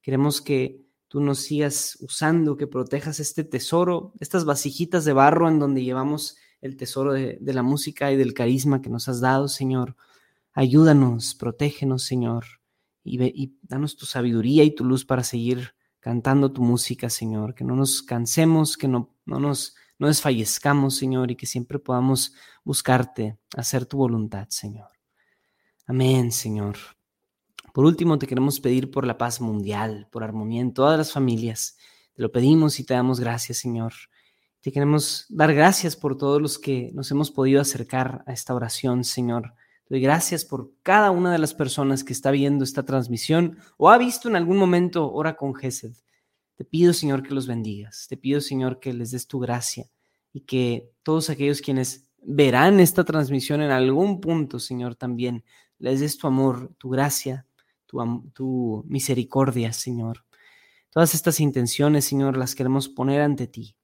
Queremos 0.00 0.40
que 0.40 0.80
tú 1.10 1.20
nos 1.20 1.40
sigas 1.40 1.98
usando, 2.00 2.56
que 2.56 2.68
protejas 2.68 3.18
este 3.18 3.42
tesoro, 3.42 4.12
estas 4.20 4.44
vasijitas 4.44 5.04
de 5.04 5.12
barro 5.12 5.48
en 5.48 5.58
donde 5.58 5.82
llevamos 5.82 6.36
el 6.60 6.76
tesoro 6.76 7.12
de, 7.12 7.36
la 7.40 7.64
música 7.64 8.12
y 8.12 8.16
del 8.16 8.32
carisma 8.32 8.80
que 8.80 8.90
nos 8.90 9.08
has 9.08 9.20
dado, 9.20 9.48
Señor. 9.48 9.96
Ayúdanos, 10.52 11.34
protégenos, 11.34 12.04
Señor, 12.04 12.44
y, 13.02 13.56
danos 13.62 13.96
tu 13.96 14.06
sabiduría 14.06 14.62
y 14.62 14.72
tu 14.72 14.84
luz 14.84 15.04
para 15.04 15.24
seguir 15.24 15.74
cantando 15.98 16.52
tu 16.52 16.62
música, 16.62 17.10
Señor, 17.10 17.56
que 17.56 17.64
no 17.64 17.74
nos 17.74 18.02
cansemos, 18.02 18.76
que 18.76 18.86
no, 18.86 19.12
no 19.26 19.40
nos 19.40 19.74
no 19.98 20.06
desfallezcamos, 20.06 20.96
Señor, 20.96 21.32
y 21.32 21.36
que 21.36 21.46
siempre 21.46 21.80
podamos 21.80 22.34
buscarte, 22.62 23.36
hacer 23.56 23.84
tu 23.84 23.98
voluntad, 23.98 24.46
Señor. 24.48 24.90
Amén, 25.86 26.30
Señor. 26.30 26.76
Por 27.72 27.84
último, 27.84 28.18
te 28.18 28.26
queremos 28.26 28.60
pedir 28.60 28.90
por 28.90 29.06
la 29.06 29.18
paz 29.18 29.40
mundial, 29.40 30.08
por 30.10 30.24
armonía 30.24 30.60
en 30.60 30.74
todas 30.74 30.98
las 30.98 31.12
familias. 31.12 31.76
Te 32.14 32.22
lo 32.22 32.32
pedimos 32.32 32.80
y 32.80 32.84
te 32.84 32.94
damos 32.94 33.20
gracias, 33.20 33.58
Señor. 33.58 33.92
Te 34.60 34.72
queremos 34.72 35.26
dar 35.28 35.54
gracias 35.54 35.96
por 35.96 36.18
todos 36.18 36.40
los 36.40 36.58
que 36.58 36.90
nos 36.92 37.10
hemos 37.10 37.30
podido 37.30 37.60
acercar 37.60 38.22
a 38.26 38.32
esta 38.32 38.54
oración, 38.54 39.04
Señor. 39.04 39.54
Te 39.84 39.94
doy 39.94 40.00
gracias 40.02 40.44
por 40.44 40.72
cada 40.82 41.10
una 41.10 41.32
de 41.32 41.38
las 41.38 41.54
personas 41.54 42.04
que 42.04 42.12
está 42.12 42.30
viendo 42.30 42.62
esta 42.62 42.84
transmisión 42.84 43.58
o 43.78 43.88
ha 43.88 43.98
visto 43.98 44.28
en 44.28 44.36
algún 44.36 44.58
momento 44.58 45.10
Hora 45.10 45.36
con 45.36 45.54
Gesed. 45.54 45.94
Te 46.56 46.64
pido, 46.64 46.92
Señor, 46.92 47.22
que 47.22 47.32
los 47.32 47.46
bendigas. 47.46 48.06
Te 48.08 48.18
pido, 48.18 48.40
Señor, 48.40 48.80
que 48.80 48.92
les 48.92 49.12
des 49.12 49.26
tu 49.26 49.38
gracia 49.38 49.86
y 50.32 50.42
que 50.42 50.90
todos 51.02 51.30
aquellos 51.30 51.62
quienes 51.62 52.10
verán 52.22 52.80
esta 52.80 53.04
transmisión 53.04 53.62
en 53.62 53.70
algún 53.70 54.20
punto, 54.20 54.58
Señor, 54.58 54.94
también 54.94 55.42
les 55.78 56.00
des 56.00 56.18
tu 56.18 56.26
amor, 56.26 56.74
tu 56.76 56.90
gracia, 56.90 57.46
tu, 58.34 58.84
misericordia, 58.88 59.72
Señor. 59.72 60.24
Todas 60.90 61.14
estas 61.14 61.40
intenciones, 61.40 62.04
Señor, 62.04 62.36
las 62.36 62.54
queremos 62.54 62.88
poner 62.88 63.20
ante 63.20 63.46
ti. 63.46 63.76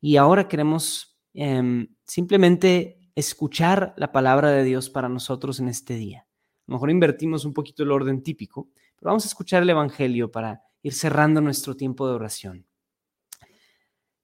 Y 0.00 0.16
ahora 0.16 0.48
queremos 0.48 1.18
em, 1.34 1.94
simplemente 2.04 3.10
escuchar 3.14 3.94
la 3.96 4.12
palabra 4.12 4.50
de 4.50 4.64
Dios 4.64 4.90
para 4.90 5.08
nosotros 5.08 5.60
en 5.60 5.68
este 5.68 5.94
día. 5.94 6.20
A 6.20 6.64
lo 6.66 6.74
mejor 6.74 6.90
invertimos 6.90 7.44
un 7.44 7.52
poquito 7.52 7.82
el 7.82 7.90
orden 7.90 8.22
típico, 8.22 8.70
pero 8.96 9.10
vamos 9.10 9.24
a 9.24 9.28
escuchar 9.28 9.62
el 9.62 9.70
Evangelio 9.70 10.30
para 10.30 10.62
ir 10.82 10.94
cerrando 10.94 11.40
nuestro 11.40 11.76
tiempo 11.76 12.06
de 12.08 12.14
oración. 12.14 12.66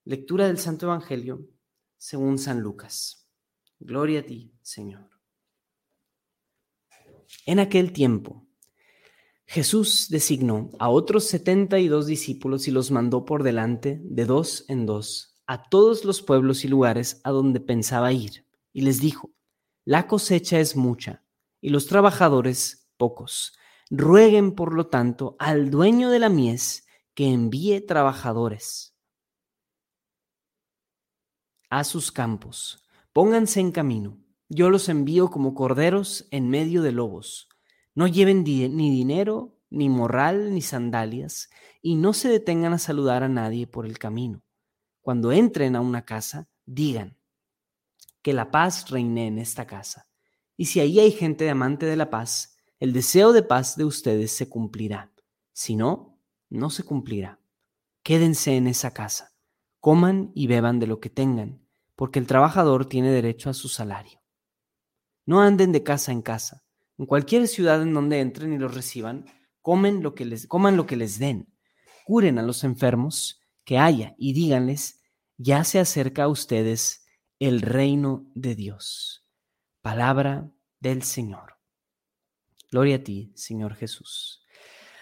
Lectura 0.04 0.46
del 0.46 0.58
Santo 0.58 0.86
Evangelio 0.86 1.46
según 1.96 2.38
San 2.38 2.60
Lucas. 2.60 3.28
Gloria 3.80 4.20
a 4.20 4.22
ti, 4.22 4.52
Señor. 4.62 5.10
En 7.44 7.58
aquel 7.58 7.92
tiempo, 7.92 8.47
Jesús 9.50 10.08
designó 10.10 10.72
a 10.78 10.90
otros 10.90 11.24
setenta 11.24 11.78
y 11.78 11.88
dos 11.88 12.04
discípulos 12.04 12.68
y 12.68 12.70
los 12.70 12.90
mandó 12.90 13.24
por 13.24 13.42
delante, 13.42 13.98
de 14.04 14.26
dos 14.26 14.66
en 14.68 14.84
dos, 14.84 15.40
a 15.46 15.70
todos 15.70 16.04
los 16.04 16.20
pueblos 16.20 16.66
y 16.66 16.68
lugares 16.68 17.22
a 17.24 17.30
donde 17.30 17.58
pensaba 17.58 18.12
ir, 18.12 18.46
y 18.74 18.82
les 18.82 19.00
dijo, 19.00 19.30
La 19.86 20.06
cosecha 20.06 20.60
es 20.60 20.76
mucha, 20.76 21.24
y 21.62 21.70
los 21.70 21.86
trabajadores 21.86 22.90
pocos. 22.98 23.56
Rueguen, 23.88 24.54
por 24.54 24.74
lo 24.74 24.88
tanto, 24.88 25.34
al 25.38 25.70
dueño 25.70 26.10
de 26.10 26.18
la 26.18 26.28
mies 26.28 26.86
que 27.14 27.32
envíe 27.32 27.80
trabajadores 27.80 28.94
a 31.70 31.84
sus 31.84 32.12
campos. 32.12 32.84
Pónganse 33.14 33.60
en 33.60 33.72
camino. 33.72 34.18
Yo 34.50 34.68
los 34.68 34.90
envío 34.90 35.30
como 35.30 35.54
corderos 35.54 36.28
en 36.32 36.50
medio 36.50 36.82
de 36.82 36.92
lobos. 36.92 37.48
No 37.98 38.06
lleven 38.06 38.44
ni 38.44 38.90
dinero, 38.92 39.58
ni 39.70 39.88
morral, 39.88 40.54
ni 40.54 40.62
sandalias, 40.62 41.50
y 41.82 41.96
no 41.96 42.12
se 42.12 42.28
detengan 42.28 42.72
a 42.72 42.78
saludar 42.78 43.24
a 43.24 43.28
nadie 43.28 43.66
por 43.66 43.86
el 43.86 43.98
camino. 43.98 44.44
Cuando 45.00 45.32
entren 45.32 45.74
a 45.74 45.80
una 45.80 46.04
casa, 46.04 46.48
digan, 46.64 47.18
que 48.22 48.34
la 48.34 48.52
paz 48.52 48.88
reine 48.88 49.26
en 49.26 49.40
esta 49.40 49.66
casa. 49.66 50.06
Y 50.56 50.66
si 50.66 50.78
ahí 50.78 51.00
hay 51.00 51.10
gente 51.10 51.42
de 51.42 51.50
amante 51.50 51.86
de 51.86 51.96
la 51.96 52.08
paz, 52.08 52.56
el 52.78 52.92
deseo 52.92 53.32
de 53.32 53.42
paz 53.42 53.74
de 53.76 53.84
ustedes 53.84 54.30
se 54.30 54.48
cumplirá. 54.48 55.10
Si 55.52 55.74
no, 55.74 56.20
no 56.50 56.70
se 56.70 56.84
cumplirá. 56.84 57.40
Quédense 58.04 58.56
en 58.56 58.68
esa 58.68 58.94
casa, 58.94 59.32
coman 59.80 60.30
y 60.36 60.46
beban 60.46 60.78
de 60.78 60.86
lo 60.86 61.00
que 61.00 61.10
tengan, 61.10 61.66
porque 61.96 62.20
el 62.20 62.28
trabajador 62.28 62.86
tiene 62.86 63.10
derecho 63.10 63.50
a 63.50 63.54
su 63.54 63.68
salario. 63.68 64.20
No 65.26 65.40
anden 65.40 65.72
de 65.72 65.82
casa 65.82 66.12
en 66.12 66.22
casa 66.22 66.62
en 66.98 67.06
cualquier 67.06 67.46
ciudad 67.48 67.80
en 67.82 67.94
donde 67.94 68.20
entren 68.20 68.52
y 68.52 68.58
los 68.58 68.74
reciban, 68.74 69.24
comen 69.62 70.02
lo 70.02 70.14
que 70.14 70.24
les, 70.24 70.46
coman 70.46 70.76
lo 70.76 70.86
que 70.86 70.96
les 70.96 71.18
den, 71.18 71.48
curen 72.04 72.38
a 72.38 72.42
los 72.42 72.64
enfermos 72.64 73.40
que 73.64 73.78
haya 73.78 74.14
y 74.18 74.32
díganles, 74.32 75.00
ya 75.36 75.62
se 75.64 75.78
acerca 75.78 76.24
a 76.24 76.28
ustedes 76.28 77.06
el 77.38 77.60
reino 77.62 78.26
de 78.34 78.54
Dios. 78.56 79.24
Palabra 79.80 80.50
del 80.80 81.02
Señor. 81.02 81.56
Gloria 82.70 82.96
a 82.96 83.04
ti, 83.04 83.32
Señor 83.34 83.74
Jesús. 83.74 84.44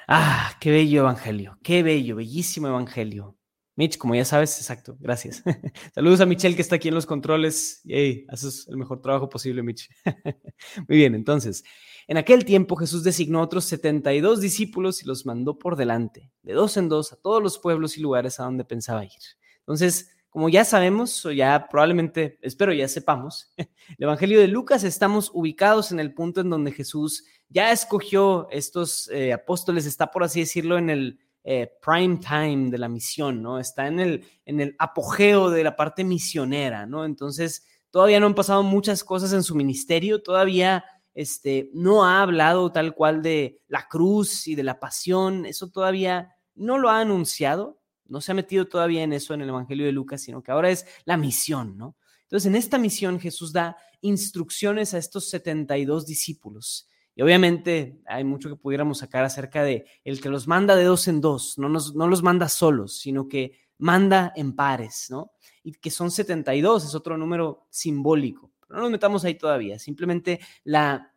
Ah, 0.07 0.57
qué 0.61 0.71
bello 0.71 1.01
evangelio, 1.01 1.59
qué 1.63 1.83
bello, 1.83 2.17
bellísimo 2.17 2.69
evangelio. 2.69 3.37
Mitch, 3.77 3.99
como 3.99 4.15
ya 4.15 4.25
sabes, 4.25 4.59
exacto, 4.59 4.97
gracias. 4.99 5.43
Saludos 5.95 6.23
a 6.23 6.27
Michelle 6.27 6.57
que 6.57 6.63
está 6.63 6.77
aquí 6.77 6.89
en 6.89 6.95
los 6.95 7.05
controles. 7.05 7.83
Yay, 7.85 8.25
haces 8.29 8.67
el 8.69 8.79
mejor 8.79 9.03
trabajo 9.03 9.29
posible, 9.29 9.63
Mitch. 9.63 9.91
Muy 10.89 10.97
bien, 10.97 11.15
entonces, 11.15 11.63
en 12.09 12.17
aquel 12.17 12.47
tiempo 12.47 12.77
Jesús 12.77 13.05
designó 13.05 13.43
otros 13.43 13.67
72 13.67 14.41
discípulos 14.41 15.03
y 15.03 15.07
los 15.07 15.27
mandó 15.27 15.59
por 15.59 15.77
delante, 15.77 16.33
de 16.43 16.55
dos 16.55 16.79
en 16.79 16.89
dos, 16.89 17.13
a 17.13 17.17
todos 17.17 17.43
los 17.43 17.59
pueblos 17.59 17.99
y 17.99 18.01
lugares 18.01 18.41
a 18.41 18.45
donde 18.45 18.65
pensaba 18.65 19.05
ir. 19.05 19.11
Entonces, 19.59 20.11
como 20.31 20.49
ya 20.49 20.65
sabemos, 20.65 21.27
o 21.27 21.33
ya 21.33 21.67
probablemente, 21.71 22.39
espero 22.41 22.73
ya 22.73 22.89
sepamos, 22.89 23.53
el 23.59 23.67
Evangelio 23.99 24.41
de 24.41 24.49
Lucas 24.49 24.85
estamos 24.85 25.31
ubicados 25.35 25.93
en 25.93 26.01
el 26.01 26.15
punto 26.15 26.41
en 26.41 26.49
donde 26.49 26.73
Jesús 26.73 27.25
ya 27.51 27.73
escogió 27.73 28.49
estos 28.51 29.11
eh, 29.11 29.35
apóstoles, 29.35 29.85
está 29.85 30.11
por 30.11 30.25
así 30.25 30.41
decirlo 30.41 30.79
en 30.79 30.89
el 30.89 31.26
eh, 31.49 31.71
prime 31.81 32.19
time 32.19 32.73
de 32.73 32.79
la 32.79 32.89
misión, 32.89 33.41
¿no? 33.41 33.61
Está 33.61 33.87
en 33.87 34.01
el, 34.01 34.27
en 34.47 34.61
el 34.61 34.75
apogeo 34.81 35.49
de 35.49 35.63
la 35.63 35.77
parte 35.77 36.03
misionera, 36.03 36.87
¿no? 36.87 37.05
Entonces, 37.05 37.65
todavía 37.93 38.19
no 38.19 38.27
han 38.27 38.35
pasado 38.35 38.65
muchas 38.65 39.05
cosas 39.05 39.33
en 39.33 39.45
su 39.45 39.55
ministerio, 39.55 40.25
todavía 40.25 40.85
este, 41.15 41.71
no 41.73 42.05
ha 42.05 42.21
hablado 42.21 42.73
tal 42.73 42.97
cual 42.97 43.23
de 43.23 43.63
la 43.69 43.87
cruz 43.87 44.49
y 44.49 44.57
de 44.57 44.65
la 44.65 44.81
pasión, 44.81 45.47
eso 45.47 45.71
todavía 45.71 46.35
no 46.57 46.79
lo 46.79 46.91
ha 46.91 46.99
anunciado, 46.99 47.81
no 48.07 48.21
se 48.21 48.33
ha 48.33 48.35
metido 48.35 48.67
todavía 48.67 49.05
en 49.05 49.13
eso 49.13 49.33
en 49.33 49.43
el 49.43 49.51
Evangelio 49.51 49.87
de 49.87 49.93
Lucas, 49.93 50.23
sino 50.23 50.43
que 50.43 50.51
ahora 50.51 50.71
es 50.71 50.85
la 51.05 51.17
misión, 51.17 51.79
¿no? 51.79 51.97
Entonces, 52.23 52.49
en 52.49 52.57
esta 52.57 52.77
misión 52.77 53.21
Jesús 53.21 53.53
da 53.53 53.77
instrucciones 54.01 54.95
a 54.95 54.99
estos 54.99 55.31
72 55.31 56.07
discípulos 56.07 56.89
y 57.17 57.23
obviamente 57.23 58.03
hay 58.07 58.25
mucho 58.25 58.51
que 58.51 58.57
pudiéramos 58.57 58.99
sacar 58.99 59.25
acerca 59.25 59.65
de 59.65 59.87
el 60.05 60.21
que 60.21 60.29
los 60.29 60.47
manda 60.47 60.77
de 60.77 60.85
dos 60.85 61.09
en 61.09 61.23
dos, 61.23 61.57
no, 61.57 61.71
nos, 61.71 61.95
no 61.95 62.07
los 62.07 62.23
manda 62.23 62.47
solos, 62.51 62.99
sino 62.99 63.27
que 63.27 63.59
manda 63.79 64.35
en 64.37 64.55
pares, 64.55 65.07
¿no? 65.09 65.33
Y 65.65 65.73
que 65.73 65.91
son 65.91 66.11
72, 66.11 66.85
es 66.85 66.95
otro 66.95 67.17
número 67.17 67.67
simbólico. 67.71 68.53
No 68.69 68.81
nos 68.81 68.91
metamos 68.91 69.25
ahí 69.25 69.35
todavía, 69.35 69.79
simplemente 69.79 70.41
la, 70.63 71.11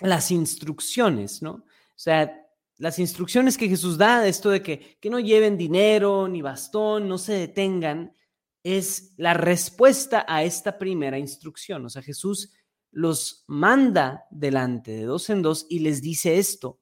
las 0.00 0.30
instrucciones, 0.30 1.42
¿no? 1.42 1.52
O 1.52 1.64
sea, 1.94 2.48
las 2.78 2.98
instrucciones 2.98 3.58
que 3.58 3.68
Jesús 3.68 3.98
da, 3.98 4.26
esto 4.26 4.48
de 4.48 4.62
que, 4.62 4.96
que 4.98 5.10
no 5.10 5.20
lleven 5.20 5.58
dinero 5.58 6.26
ni 6.26 6.40
bastón, 6.40 7.06
no 7.06 7.18
se 7.18 7.34
detengan, 7.34 8.14
es 8.62 9.12
la 9.18 9.34
respuesta 9.34 10.24
a 10.26 10.42
esta 10.42 10.78
primera 10.78 11.18
instrucción. 11.18 11.84
O 11.84 11.90
sea, 11.90 12.00
Jesús 12.00 12.50
los 12.94 13.44
manda 13.48 14.24
delante 14.30 14.92
de 14.92 15.02
dos 15.02 15.28
en 15.28 15.42
dos 15.42 15.66
y 15.68 15.80
les 15.80 16.00
dice 16.00 16.38
esto, 16.38 16.80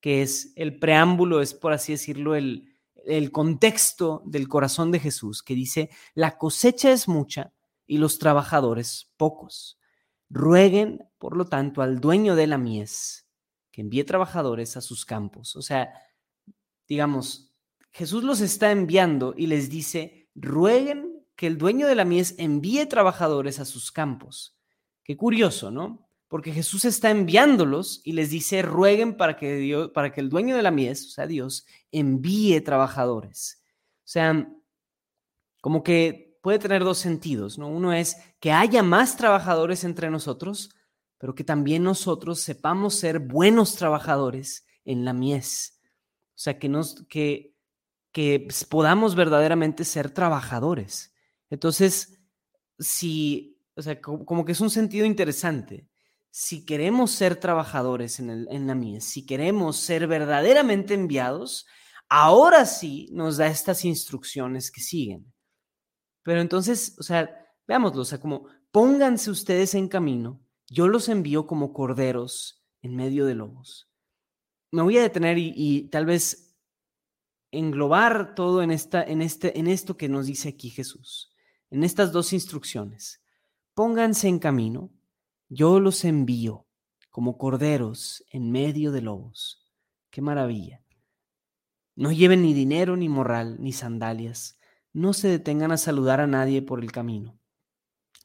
que 0.00 0.22
es 0.22 0.52
el 0.56 0.78
preámbulo, 0.78 1.42
es 1.42 1.52
por 1.52 1.72
así 1.72 1.92
decirlo, 1.92 2.34
el, 2.34 2.74
el 3.04 3.30
contexto 3.30 4.22
del 4.24 4.48
corazón 4.48 4.90
de 4.90 5.00
Jesús, 5.00 5.42
que 5.42 5.54
dice, 5.54 5.90
la 6.14 6.38
cosecha 6.38 6.90
es 6.90 7.08
mucha 7.08 7.52
y 7.86 7.98
los 7.98 8.18
trabajadores 8.18 9.12
pocos. 9.16 9.78
Rueguen, 10.30 11.04
por 11.18 11.36
lo 11.36 11.44
tanto, 11.44 11.82
al 11.82 12.00
dueño 12.00 12.36
de 12.36 12.46
la 12.46 12.56
mies 12.56 13.26
que 13.70 13.82
envíe 13.82 14.04
trabajadores 14.04 14.76
a 14.76 14.80
sus 14.80 15.04
campos. 15.04 15.56
O 15.56 15.62
sea, 15.62 15.92
digamos, 16.88 17.54
Jesús 17.90 18.24
los 18.24 18.40
está 18.40 18.70
enviando 18.70 19.34
y 19.36 19.46
les 19.46 19.68
dice, 19.68 20.30
rueguen 20.34 21.26
que 21.36 21.46
el 21.46 21.58
dueño 21.58 21.86
de 21.86 21.94
la 21.94 22.04
mies 22.04 22.34
envíe 22.38 22.86
trabajadores 22.86 23.60
a 23.60 23.64
sus 23.64 23.92
campos. 23.92 24.56
Qué 25.04 25.16
curioso, 25.16 25.70
¿no? 25.70 26.08
Porque 26.28 26.52
Jesús 26.52 26.84
está 26.84 27.10
enviándolos 27.10 28.02
y 28.04 28.12
les 28.12 28.30
dice, 28.30 28.62
rueguen 28.62 29.16
para 29.16 29.36
que, 29.36 29.56
Dios, 29.56 29.90
para 29.90 30.12
que 30.12 30.20
el 30.20 30.30
dueño 30.30 30.54
de 30.54 30.62
la 30.62 30.70
mies, 30.70 31.06
o 31.06 31.10
sea, 31.10 31.26
Dios, 31.26 31.66
envíe 31.90 32.60
trabajadores. 32.60 33.64
O 33.98 34.08
sea, 34.12 34.48
como 35.60 35.82
que 35.82 36.38
puede 36.42 36.58
tener 36.58 36.84
dos 36.84 36.98
sentidos, 36.98 37.58
¿no? 37.58 37.68
Uno 37.68 37.92
es 37.92 38.16
que 38.38 38.52
haya 38.52 38.82
más 38.82 39.16
trabajadores 39.16 39.84
entre 39.84 40.10
nosotros, 40.10 40.70
pero 41.18 41.34
que 41.34 41.44
también 41.44 41.82
nosotros 41.82 42.40
sepamos 42.40 42.94
ser 42.94 43.18
buenos 43.18 43.76
trabajadores 43.76 44.66
en 44.84 45.04
la 45.04 45.12
mies. 45.12 45.80
O 46.28 46.42
sea, 46.42 46.58
que, 46.58 46.68
nos, 46.68 47.06
que, 47.08 47.54
que 48.12 48.48
podamos 48.68 49.14
verdaderamente 49.14 49.84
ser 49.84 50.10
trabajadores. 50.10 51.14
Entonces, 51.50 52.20
si 52.78 53.59
o 53.76 53.82
sea, 53.82 54.00
como, 54.00 54.44
que 54.44 54.52
es 54.52 54.60
un 54.60 54.70
sentido 54.70 55.06
interesante. 55.06 55.86
Si 56.30 56.64
queremos 56.64 57.10
ser 57.10 57.36
trabajadores 57.36 58.20
en, 58.20 58.66
la 58.66 58.74
mies, 58.74 59.04
si 59.04 59.26
queremos 59.26 59.76
ser 59.76 60.06
verdaderamente 60.06 60.94
enviados, 60.94 61.66
ahora 62.08 62.66
sí 62.66 63.08
nos 63.12 63.36
da 63.36 63.46
estas 63.46 63.84
instrucciones 63.84 64.70
que 64.70 64.80
siguen. 64.80 65.32
Pero 66.22 66.40
entonces, 66.40 66.94
o 66.98 67.02
sea, 67.02 67.48
veámoslo, 67.66 68.02
o 68.02 68.04
sea, 68.04 68.20
como 68.20 68.46
pónganse 68.70 69.30
ustedes 69.30 69.74
en 69.74 69.88
camino, 69.88 70.40
yo 70.68 70.86
los 70.86 71.08
envío 71.08 71.46
como 71.46 71.72
corderos 71.72 72.64
en 72.82 72.94
medio 72.94 73.26
de 73.26 73.34
lobos. 73.34 73.90
Me 74.70 74.82
voy 74.82 74.98
a 74.98 75.02
detener 75.02 75.38
y, 75.38 75.52
y 75.56 75.88
tal 75.88 76.06
vez 76.06 76.56
englobar 77.50 78.36
todo 78.36 78.62
en, 78.62 78.70
esta, 78.70 79.02
en, 79.02 79.22
este, 79.22 79.58
en 79.58 79.66
esto 79.66 79.96
que 79.96 80.08
nos 80.08 80.26
dice 80.26 80.50
aquí 80.50 80.70
Jesús, 80.70 81.34
en 81.70 81.82
estas 81.82 82.12
dos 82.12 82.32
instrucciones 82.32 83.19
pónganse 83.80 84.28
en 84.28 84.38
camino, 84.38 84.90
yo 85.48 85.80
los 85.80 86.04
envío 86.04 86.66
como 87.08 87.38
corderos 87.38 88.22
en 88.30 88.50
medio 88.50 88.92
de 88.92 89.00
lobos. 89.00 89.72
Qué 90.10 90.20
maravilla. 90.20 90.84
No 91.96 92.12
lleven 92.12 92.42
ni 92.42 92.52
dinero, 92.52 92.94
ni 92.98 93.08
morral, 93.08 93.56
ni 93.58 93.72
sandalias. 93.72 94.58
No 94.92 95.14
se 95.14 95.28
detengan 95.28 95.72
a 95.72 95.78
saludar 95.78 96.20
a 96.20 96.26
nadie 96.26 96.60
por 96.60 96.80
el 96.80 96.92
camino. 96.92 97.38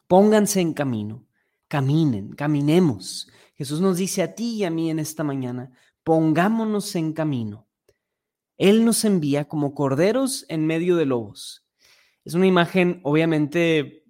Pónganse 0.08 0.60
en 0.60 0.74
camino, 0.74 1.26
caminen, 1.70 2.34
caminemos. 2.34 3.32
Jesús 3.54 3.80
nos 3.80 3.96
dice 3.96 4.24
a 4.24 4.36
ti 4.36 4.56
y 4.56 4.66
a 4.66 4.70
mí 4.70 4.92
en 4.92 5.00
esta 5.00 5.24
mañana, 5.24 5.72
pongámonos 6.04 6.94
en 6.98 7.14
camino. 7.14 7.66
Él 8.58 8.84
nos 8.84 9.06
envía 9.06 9.48
como 9.48 9.74
corderos 9.74 10.46
en 10.50 10.68
medio 10.68 10.98
de 10.98 11.06
lobos. 11.06 11.66
Es 12.26 12.34
una 12.34 12.48
imagen 12.48 13.00
obviamente 13.04 14.04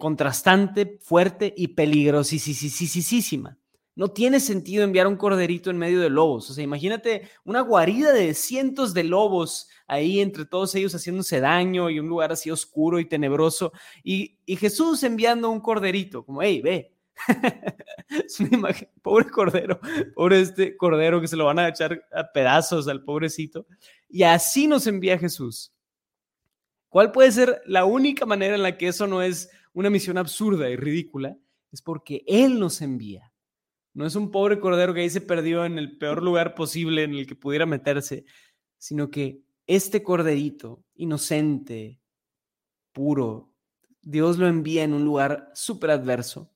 contrastante, 0.00 0.98
fuerte 1.00 1.54
y 1.56 1.68
peligrosísima. 1.68 3.56
No 3.94 4.08
tiene 4.08 4.40
sentido 4.40 4.82
enviar 4.82 5.06
un 5.06 5.16
corderito 5.16 5.70
en 5.70 5.78
medio 5.78 6.00
de 6.00 6.10
lobos. 6.10 6.50
O 6.50 6.54
sea, 6.54 6.64
imagínate 6.64 7.28
una 7.44 7.60
guarida 7.60 8.12
de 8.12 8.34
cientos 8.34 8.94
de 8.94 9.04
llobos 9.04 9.68
ahí 9.86 10.20
entre 10.20 10.44
todos 10.46 10.74
ellos 10.74 10.94
haciéndose 10.94 11.40
daño 11.40 11.90
y 11.90 12.00
un 12.00 12.08
lugar 12.08 12.32
así 12.32 12.50
oscuro 12.50 12.98
y 12.98 13.04
tenebroso. 13.04 13.72
Y, 14.02 14.38
Jesús 14.56 15.02
enviando 15.02 15.50
un 15.50 15.60
corderito, 15.60 16.24
como, 16.24 16.42
hey, 16.42 16.60
ve. 16.60 16.96
es 18.08 18.40
una 18.40 18.56
imagen, 18.56 18.88
pobre 19.02 19.28
cordero, 19.28 19.78
pobre 20.14 20.40
este 20.40 20.76
cordero 20.76 21.20
que 21.20 21.28
se 21.28 21.36
lo 21.36 21.44
van 21.44 21.58
a 21.58 21.68
echar 21.68 22.02
a 22.12 22.32
pedazos 22.32 22.88
al 22.88 23.04
pobrecito. 23.04 23.66
Y 24.08 24.22
así 24.22 24.66
nos 24.66 24.86
envía 24.86 25.18
Jesús. 25.18 25.72
¿Cuál 26.88 27.12
puede 27.12 27.30
ser 27.30 27.62
la 27.66 27.84
única 27.84 28.26
manera 28.26 28.54
en 28.54 28.62
la 28.62 28.76
que 28.76 28.88
eso 28.88 29.06
no 29.06 29.22
es 29.22 29.50
una 29.72 29.90
misión 29.90 30.18
absurda 30.18 30.68
y 30.68 30.76
ridícula, 30.76 31.36
es 31.72 31.82
porque 31.82 32.24
Él 32.26 32.58
nos 32.58 32.82
envía. 32.82 33.32
No 33.92 34.06
es 34.06 34.14
un 34.14 34.30
pobre 34.30 34.60
cordero 34.60 34.94
que 34.94 35.00
ahí 35.00 35.10
se 35.10 35.20
perdió 35.20 35.64
en 35.64 35.78
el 35.78 35.98
peor 35.98 36.22
lugar 36.22 36.54
posible 36.54 37.02
en 37.02 37.14
el 37.14 37.26
que 37.26 37.34
pudiera 37.34 37.66
meterse, 37.66 38.24
sino 38.78 39.10
que 39.10 39.42
este 39.66 40.02
corderito, 40.02 40.84
inocente, 40.94 42.00
puro, 42.92 43.52
Dios 44.02 44.38
lo 44.38 44.46
envía 44.46 44.84
en 44.84 44.94
un 44.94 45.04
lugar 45.04 45.50
súper 45.54 45.90
adverso, 45.90 46.52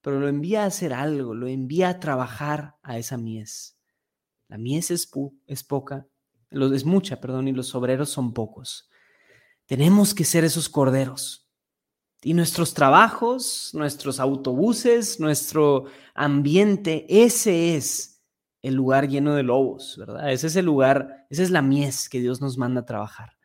pero 0.00 0.20
lo 0.20 0.28
envía 0.28 0.62
a 0.62 0.66
hacer 0.66 0.92
algo, 0.92 1.34
lo 1.34 1.46
envía 1.46 1.88
a 1.88 2.00
trabajar 2.00 2.76
a 2.82 2.98
esa 2.98 3.16
mies. 3.16 3.78
La 4.48 4.58
mies 4.58 4.90
es, 4.90 5.10
es 5.46 5.64
poca, 5.64 6.06
es 6.50 6.84
mucha, 6.84 7.20
perdón, 7.20 7.48
y 7.48 7.52
los 7.52 7.74
obreros 7.74 8.10
son 8.10 8.32
pocos. 8.32 8.88
Tenemos 9.66 10.14
que 10.14 10.24
ser 10.24 10.44
esos 10.44 10.68
corderos 10.68 11.45
y 12.26 12.34
nuestros 12.34 12.74
trabajos, 12.74 13.70
nuestros 13.72 14.18
autobuses, 14.18 15.20
nuestro 15.20 15.84
ambiente, 16.12 17.06
ese 17.08 17.76
es 17.76 18.20
el 18.62 18.74
lugar 18.74 19.06
lleno 19.06 19.36
de 19.36 19.44
lobos, 19.44 19.94
¿verdad? 19.96 20.32
Ese 20.32 20.48
es 20.48 20.56
el 20.56 20.66
lugar, 20.66 21.24
esa 21.30 21.44
es 21.44 21.52
la 21.52 21.62
mies 21.62 22.08
que 22.08 22.18
Dios 22.18 22.40
nos 22.40 22.58
manda 22.58 22.80
a 22.80 22.84
trabajar. 22.84 23.38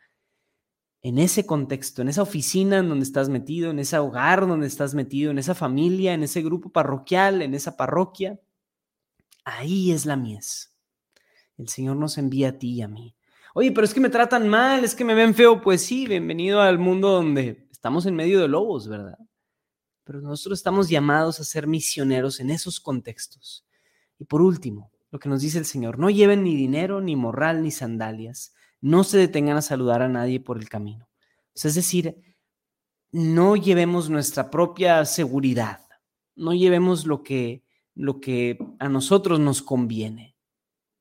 En 1.04 1.20
ese 1.20 1.46
contexto, 1.46 2.02
en 2.02 2.10
esa 2.10 2.24
oficina 2.24 2.80
en 2.80 2.90
donde 2.90 3.04
estás 3.04 3.30
metido, 3.30 3.70
en 3.70 3.78
ese 3.78 4.00
hogar 4.00 4.48
donde 4.48 4.66
estás 4.66 4.96
metido, 4.96 5.30
en 5.30 5.38
esa 5.38 5.54
familia, 5.54 6.16
en 6.16 6.24
ese 6.24 6.42
grupo 6.42 6.72
parroquial, 6.72 7.44
en 7.44 7.54
esa 7.54 7.78
parroquia, 7.78 8.40
ahí 9.46 9.92
es 9.92 10.08
la 10.08 10.16
mies. 10.16 10.76
El 11.56 11.68
Señor 11.68 11.98
nos 11.98 12.18
envía 12.18 12.50
a 12.50 12.58
ti 12.58 12.72
y 12.72 12.82
a 12.82 12.88
mí. 12.88 13.16
Oye, 13.54 13.72
pero 13.74 13.86
es 13.86 13.94
que 13.94 14.00
me 14.00 14.10
tratan 14.10 14.50
mal, 14.50 14.84
es 14.84 14.96
que 14.96 15.06
me 15.06 15.14
ven 15.14 15.36
feo. 15.36 15.62
Pues 15.62 15.84
sí, 15.84 16.08
bienvenido 16.08 16.62
al 16.62 16.80
mundo 16.80 17.10
donde 17.10 17.61
estamos 17.82 18.06
en 18.06 18.16
medio 18.16 18.40
de 18.40 18.48
lobos, 18.48 18.88
¿verdad? 18.88 19.18
Pero 20.04 20.22
nosotros 20.22 20.60
estamos 20.60 20.88
llamados 20.88 21.40
a 21.40 21.44
ser 21.44 21.66
misioneros 21.66 22.40
en 22.40 22.52
esos 22.52 22.80
contextos. 22.80 23.66
Y 24.20 24.26
por 24.26 24.44
último, 24.44 24.92
lo 25.10 25.18
que 25.18 25.30
nos 25.30 25.42
dice 25.42 25.58
el 25.58 25.66
Señor, 25.66 25.98
no 25.98 26.12
lleven 26.12 26.44
ni 26.44 26.56
dinero, 26.56 27.02
ni 27.02 27.16
morral, 27.16 27.64
ni 27.64 27.72
sandalias, 27.72 28.54
no 28.82 29.04
se 29.04 29.18
detengan 29.18 29.58
a 29.58 29.64
saludar 29.64 30.04
a 30.04 30.10
nadie 30.10 30.40
por 30.40 30.60
el 30.60 30.70
camino. 30.70 31.10
es 31.56 31.74
decir, 31.74 32.16
no 33.12 33.56
llevemos 33.56 34.12
nuestra 34.12 34.52
propia 34.52 35.04
seguridad, 35.06 35.82
no 36.36 36.54
llevemos 36.54 37.08
lo 37.08 37.24
que, 37.24 37.64
lo 37.96 38.22
que 38.22 38.60
a 38.78 38.90
nosotros 38.90 39.40
nos 39.40 39.64
conviene, 39.64 40.36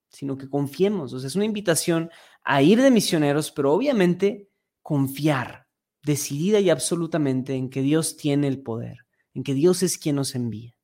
sino 0.08 0.38
que 0.38 0.48
confiemos. 0.48 1.12
O 1.12 1.20
sea, 1.20 1.26
es 1.26 1.36
una 1.36 1.44
invitación 1.44 2.10
a 2.42 2.62
ir 2.62 2.80
de 2.80 2.90
misioneros, 2.90 3.50
pero 3.50 3.70
obviamente 3.70 4.48
confiar 4.80 5.68
decidida 6.02 6.60
y 6.60 6.70
absolutamente 6.70 7.54
en 7.54 7.70
que 7.70 7.82
Dios 7.82 8.16
tiene 8.16 8.48
el 8.48 8.62
poder, 8.62 9.06
en 9.34 9.42
que 9.42 9.54
Dios 9.54 9.82
es 9.82 9.98
quien 9.98 10.16
nos 10.16 10.34
envía. 10.34 10.76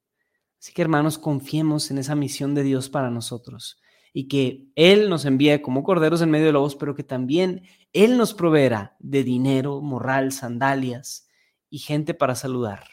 Así 0.61 0.73
que 0.73 0.83
hermanos, 0.83 1.19
confiemos 1.19 1.91
en 1.91 1.99
esa 1.99 2.15
misión 2.15 2.55
de 2.55 2.63
Dios 2.63 2.89
para 2.89 3.11
nosotros 3.11 3.79
y 4.13 4.29
que 4.29 4.67
Él 4.75 5.11
nos 5.11 5.25
envíe 5.25 5.61
como 5.61 5.83
corderos 5.83 6.23
en 6.23 6.31
medio 6.31 6.47
de 6.47 6.53
lobos, 6.53 6.75
pero 6.75 6.95
que 6.95 7.05
también 7.05 7.63
Él 7.93 8.17
nos 8.17 8.35
proveerá 8.35 8.97
de 8.99 9.23
dinero, 9.25 9.81
moral, 9.81 10.33
sandalias 10.33 11.29
y 11.69 11.79
gente 11.79 12.15
para 12.15 12.35
saludar. 12.35 12.85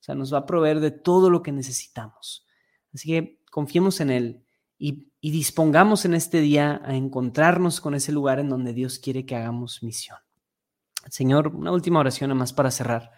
O 0.00 0.02
sea, 0.02 0.14
nos 0.14 0.32
va 0.32 0.38
a 0.38 0.46
proveer 0.46 0.80
de 0.80 0.92
todo 0.92 1.28
lo 1.28 1.42
que 1.42 1.52
necesitamos. 1.52 2.46
Así 2.94 3.08
que 3.08 3.42
confiemos 3.50 4.00
en 4.00 4.10
Él 4.10 4.44
y, 4.78 5.12
y 5.20 5.30
dispongamos 5.30 6.04
en 6.04 6.14
este 6.14 6.40
día 6.40 6.80
a 6.84 6.96
encontrarnos 6.96 7.80
con 7.80 7.94
ese 7.94 8.12
lugar 8.12 8.38
en 8.38 8.48
donde 8.48 8.72
Dios 8.72 8.98
quiere 8.98 9.26
que 9.26 9.36
hagamos 9.36 9.82
misión. 9.82 10.18
Señor, 11.08 11.48
una 11.48 11.72
última 11.72 12.00
oración 12.00 12.36
más 12.36 12.52
para 12.52 12.70
cerrar. 12.70 13.12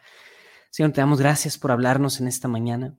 Señor, 0.71 0.93
te 0.93 1.01
damos 1.01 1.19
gracias 1.19 1.59
por 1.59 1.73
hablarnos 1.73 2.21
en 2.21 2.29
esta 2.29 2.49
mañana 2.49 2.97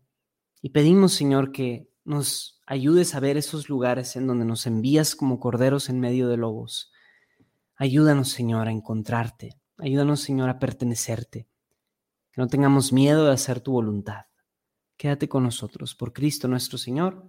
y 0.61 0.69
pedimos, 0.69 1.13
Señor, 1.13 1.51
que 1.51 1.89
nos 2.05 2.61
ayudes 2.65 3.15
a 3.15 3.19
ver 3.19 3.37
esos 3.37 3.69
lugares 3.69 4.15
en 4.15 4.27
donde 4.27 4.45
nos 4.45 4.65
envías 4.67 5.15
como 5.15 5.39
corderos 5.39 5.89
en 5.89 5.99
medio 5.99 6.27
de 6.27 6.37
lobos. 6.37 6.91
Ayúdanos, 7.75 8.29
Señor, 8.29 8.67
a 8.67 8.71
encontrarte. 8.71 9.57
Ayúdanos, 9.77 10.21
Señor, 10.21 10.49
a 10.49 10.59
pertenecerte. 10.59 11.47
Que 12.31 12.41
no 12.41 12.47
tengamos 12.47 12.93
miedo 12.93 13.25
de 13.25 13.33
hacer 13.33 13.61
tu 13.61 13.71
voluntad. 13.71 14.25
Quédate 14.97 15.27
con 15.27 15.43
nosotros, 15.43 15.95
por 15.95 16.13
Cristo 16.13 16.47
nuestro 16.47 16.77
Señor. 16.77 17.27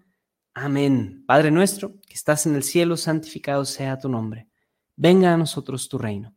Amén. 0.54 1.24
Padre 1.26 1.50
nuestro, 1.50 2.00
que 2.02 2.14
estás 2.14 2.46
en 2.46 2.54
el 2.54 2.62
cielo, 2.62 2.96
santificado 2.96 3.64
sea 3.64 3.98
tu 3.98 4.08
nombre. 4.08 4.48
Venga 4.96 5.34
a 5.34 5.36
nosotros 5.36 5.88
tu 5.88 5.98
reino. 5.98 6.36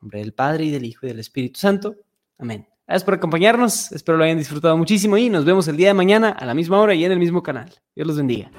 Nombre 0.00 0.20
del 0.20 0.32
Padre 0.32 0.64
y 0.64 0.70
del 0.70 0.84
Hijo 0.84 1.06
y 1.06 1.08
del 1.08 1.20
Espíritu 1.20 1.60
Santo. 1.60 1.96
Amén. 2.38 2.66
Gracias 2.86 3.04
por 3.04 3.14
acompañarnos, 3.14 3.92
espero 3.92 4.18
lo 4.18 4.24
hayan 4.24 4.38
disfrutado 4.38 4.76
muchísimo 4.76 5.16
y 5.16 5.30
nos 5.30 5.44
vemos 5.44 5.68
el 5.68 5.76
día 5.76 5.88
de 5.88 5.94
mañana 5.94 6.30
a 6.30 6.44
la 6.44 6.54
misma 6.54 6.80
hora 6.80 6.92
y 6.92 7.04
en 7.04 7.12
el 7.12 7.20
mismo 7.20 7.42
canal. 7.42 7.72
Dios 7.94 8.08
los 8.08 8.16
bendiga. 8.16 8.50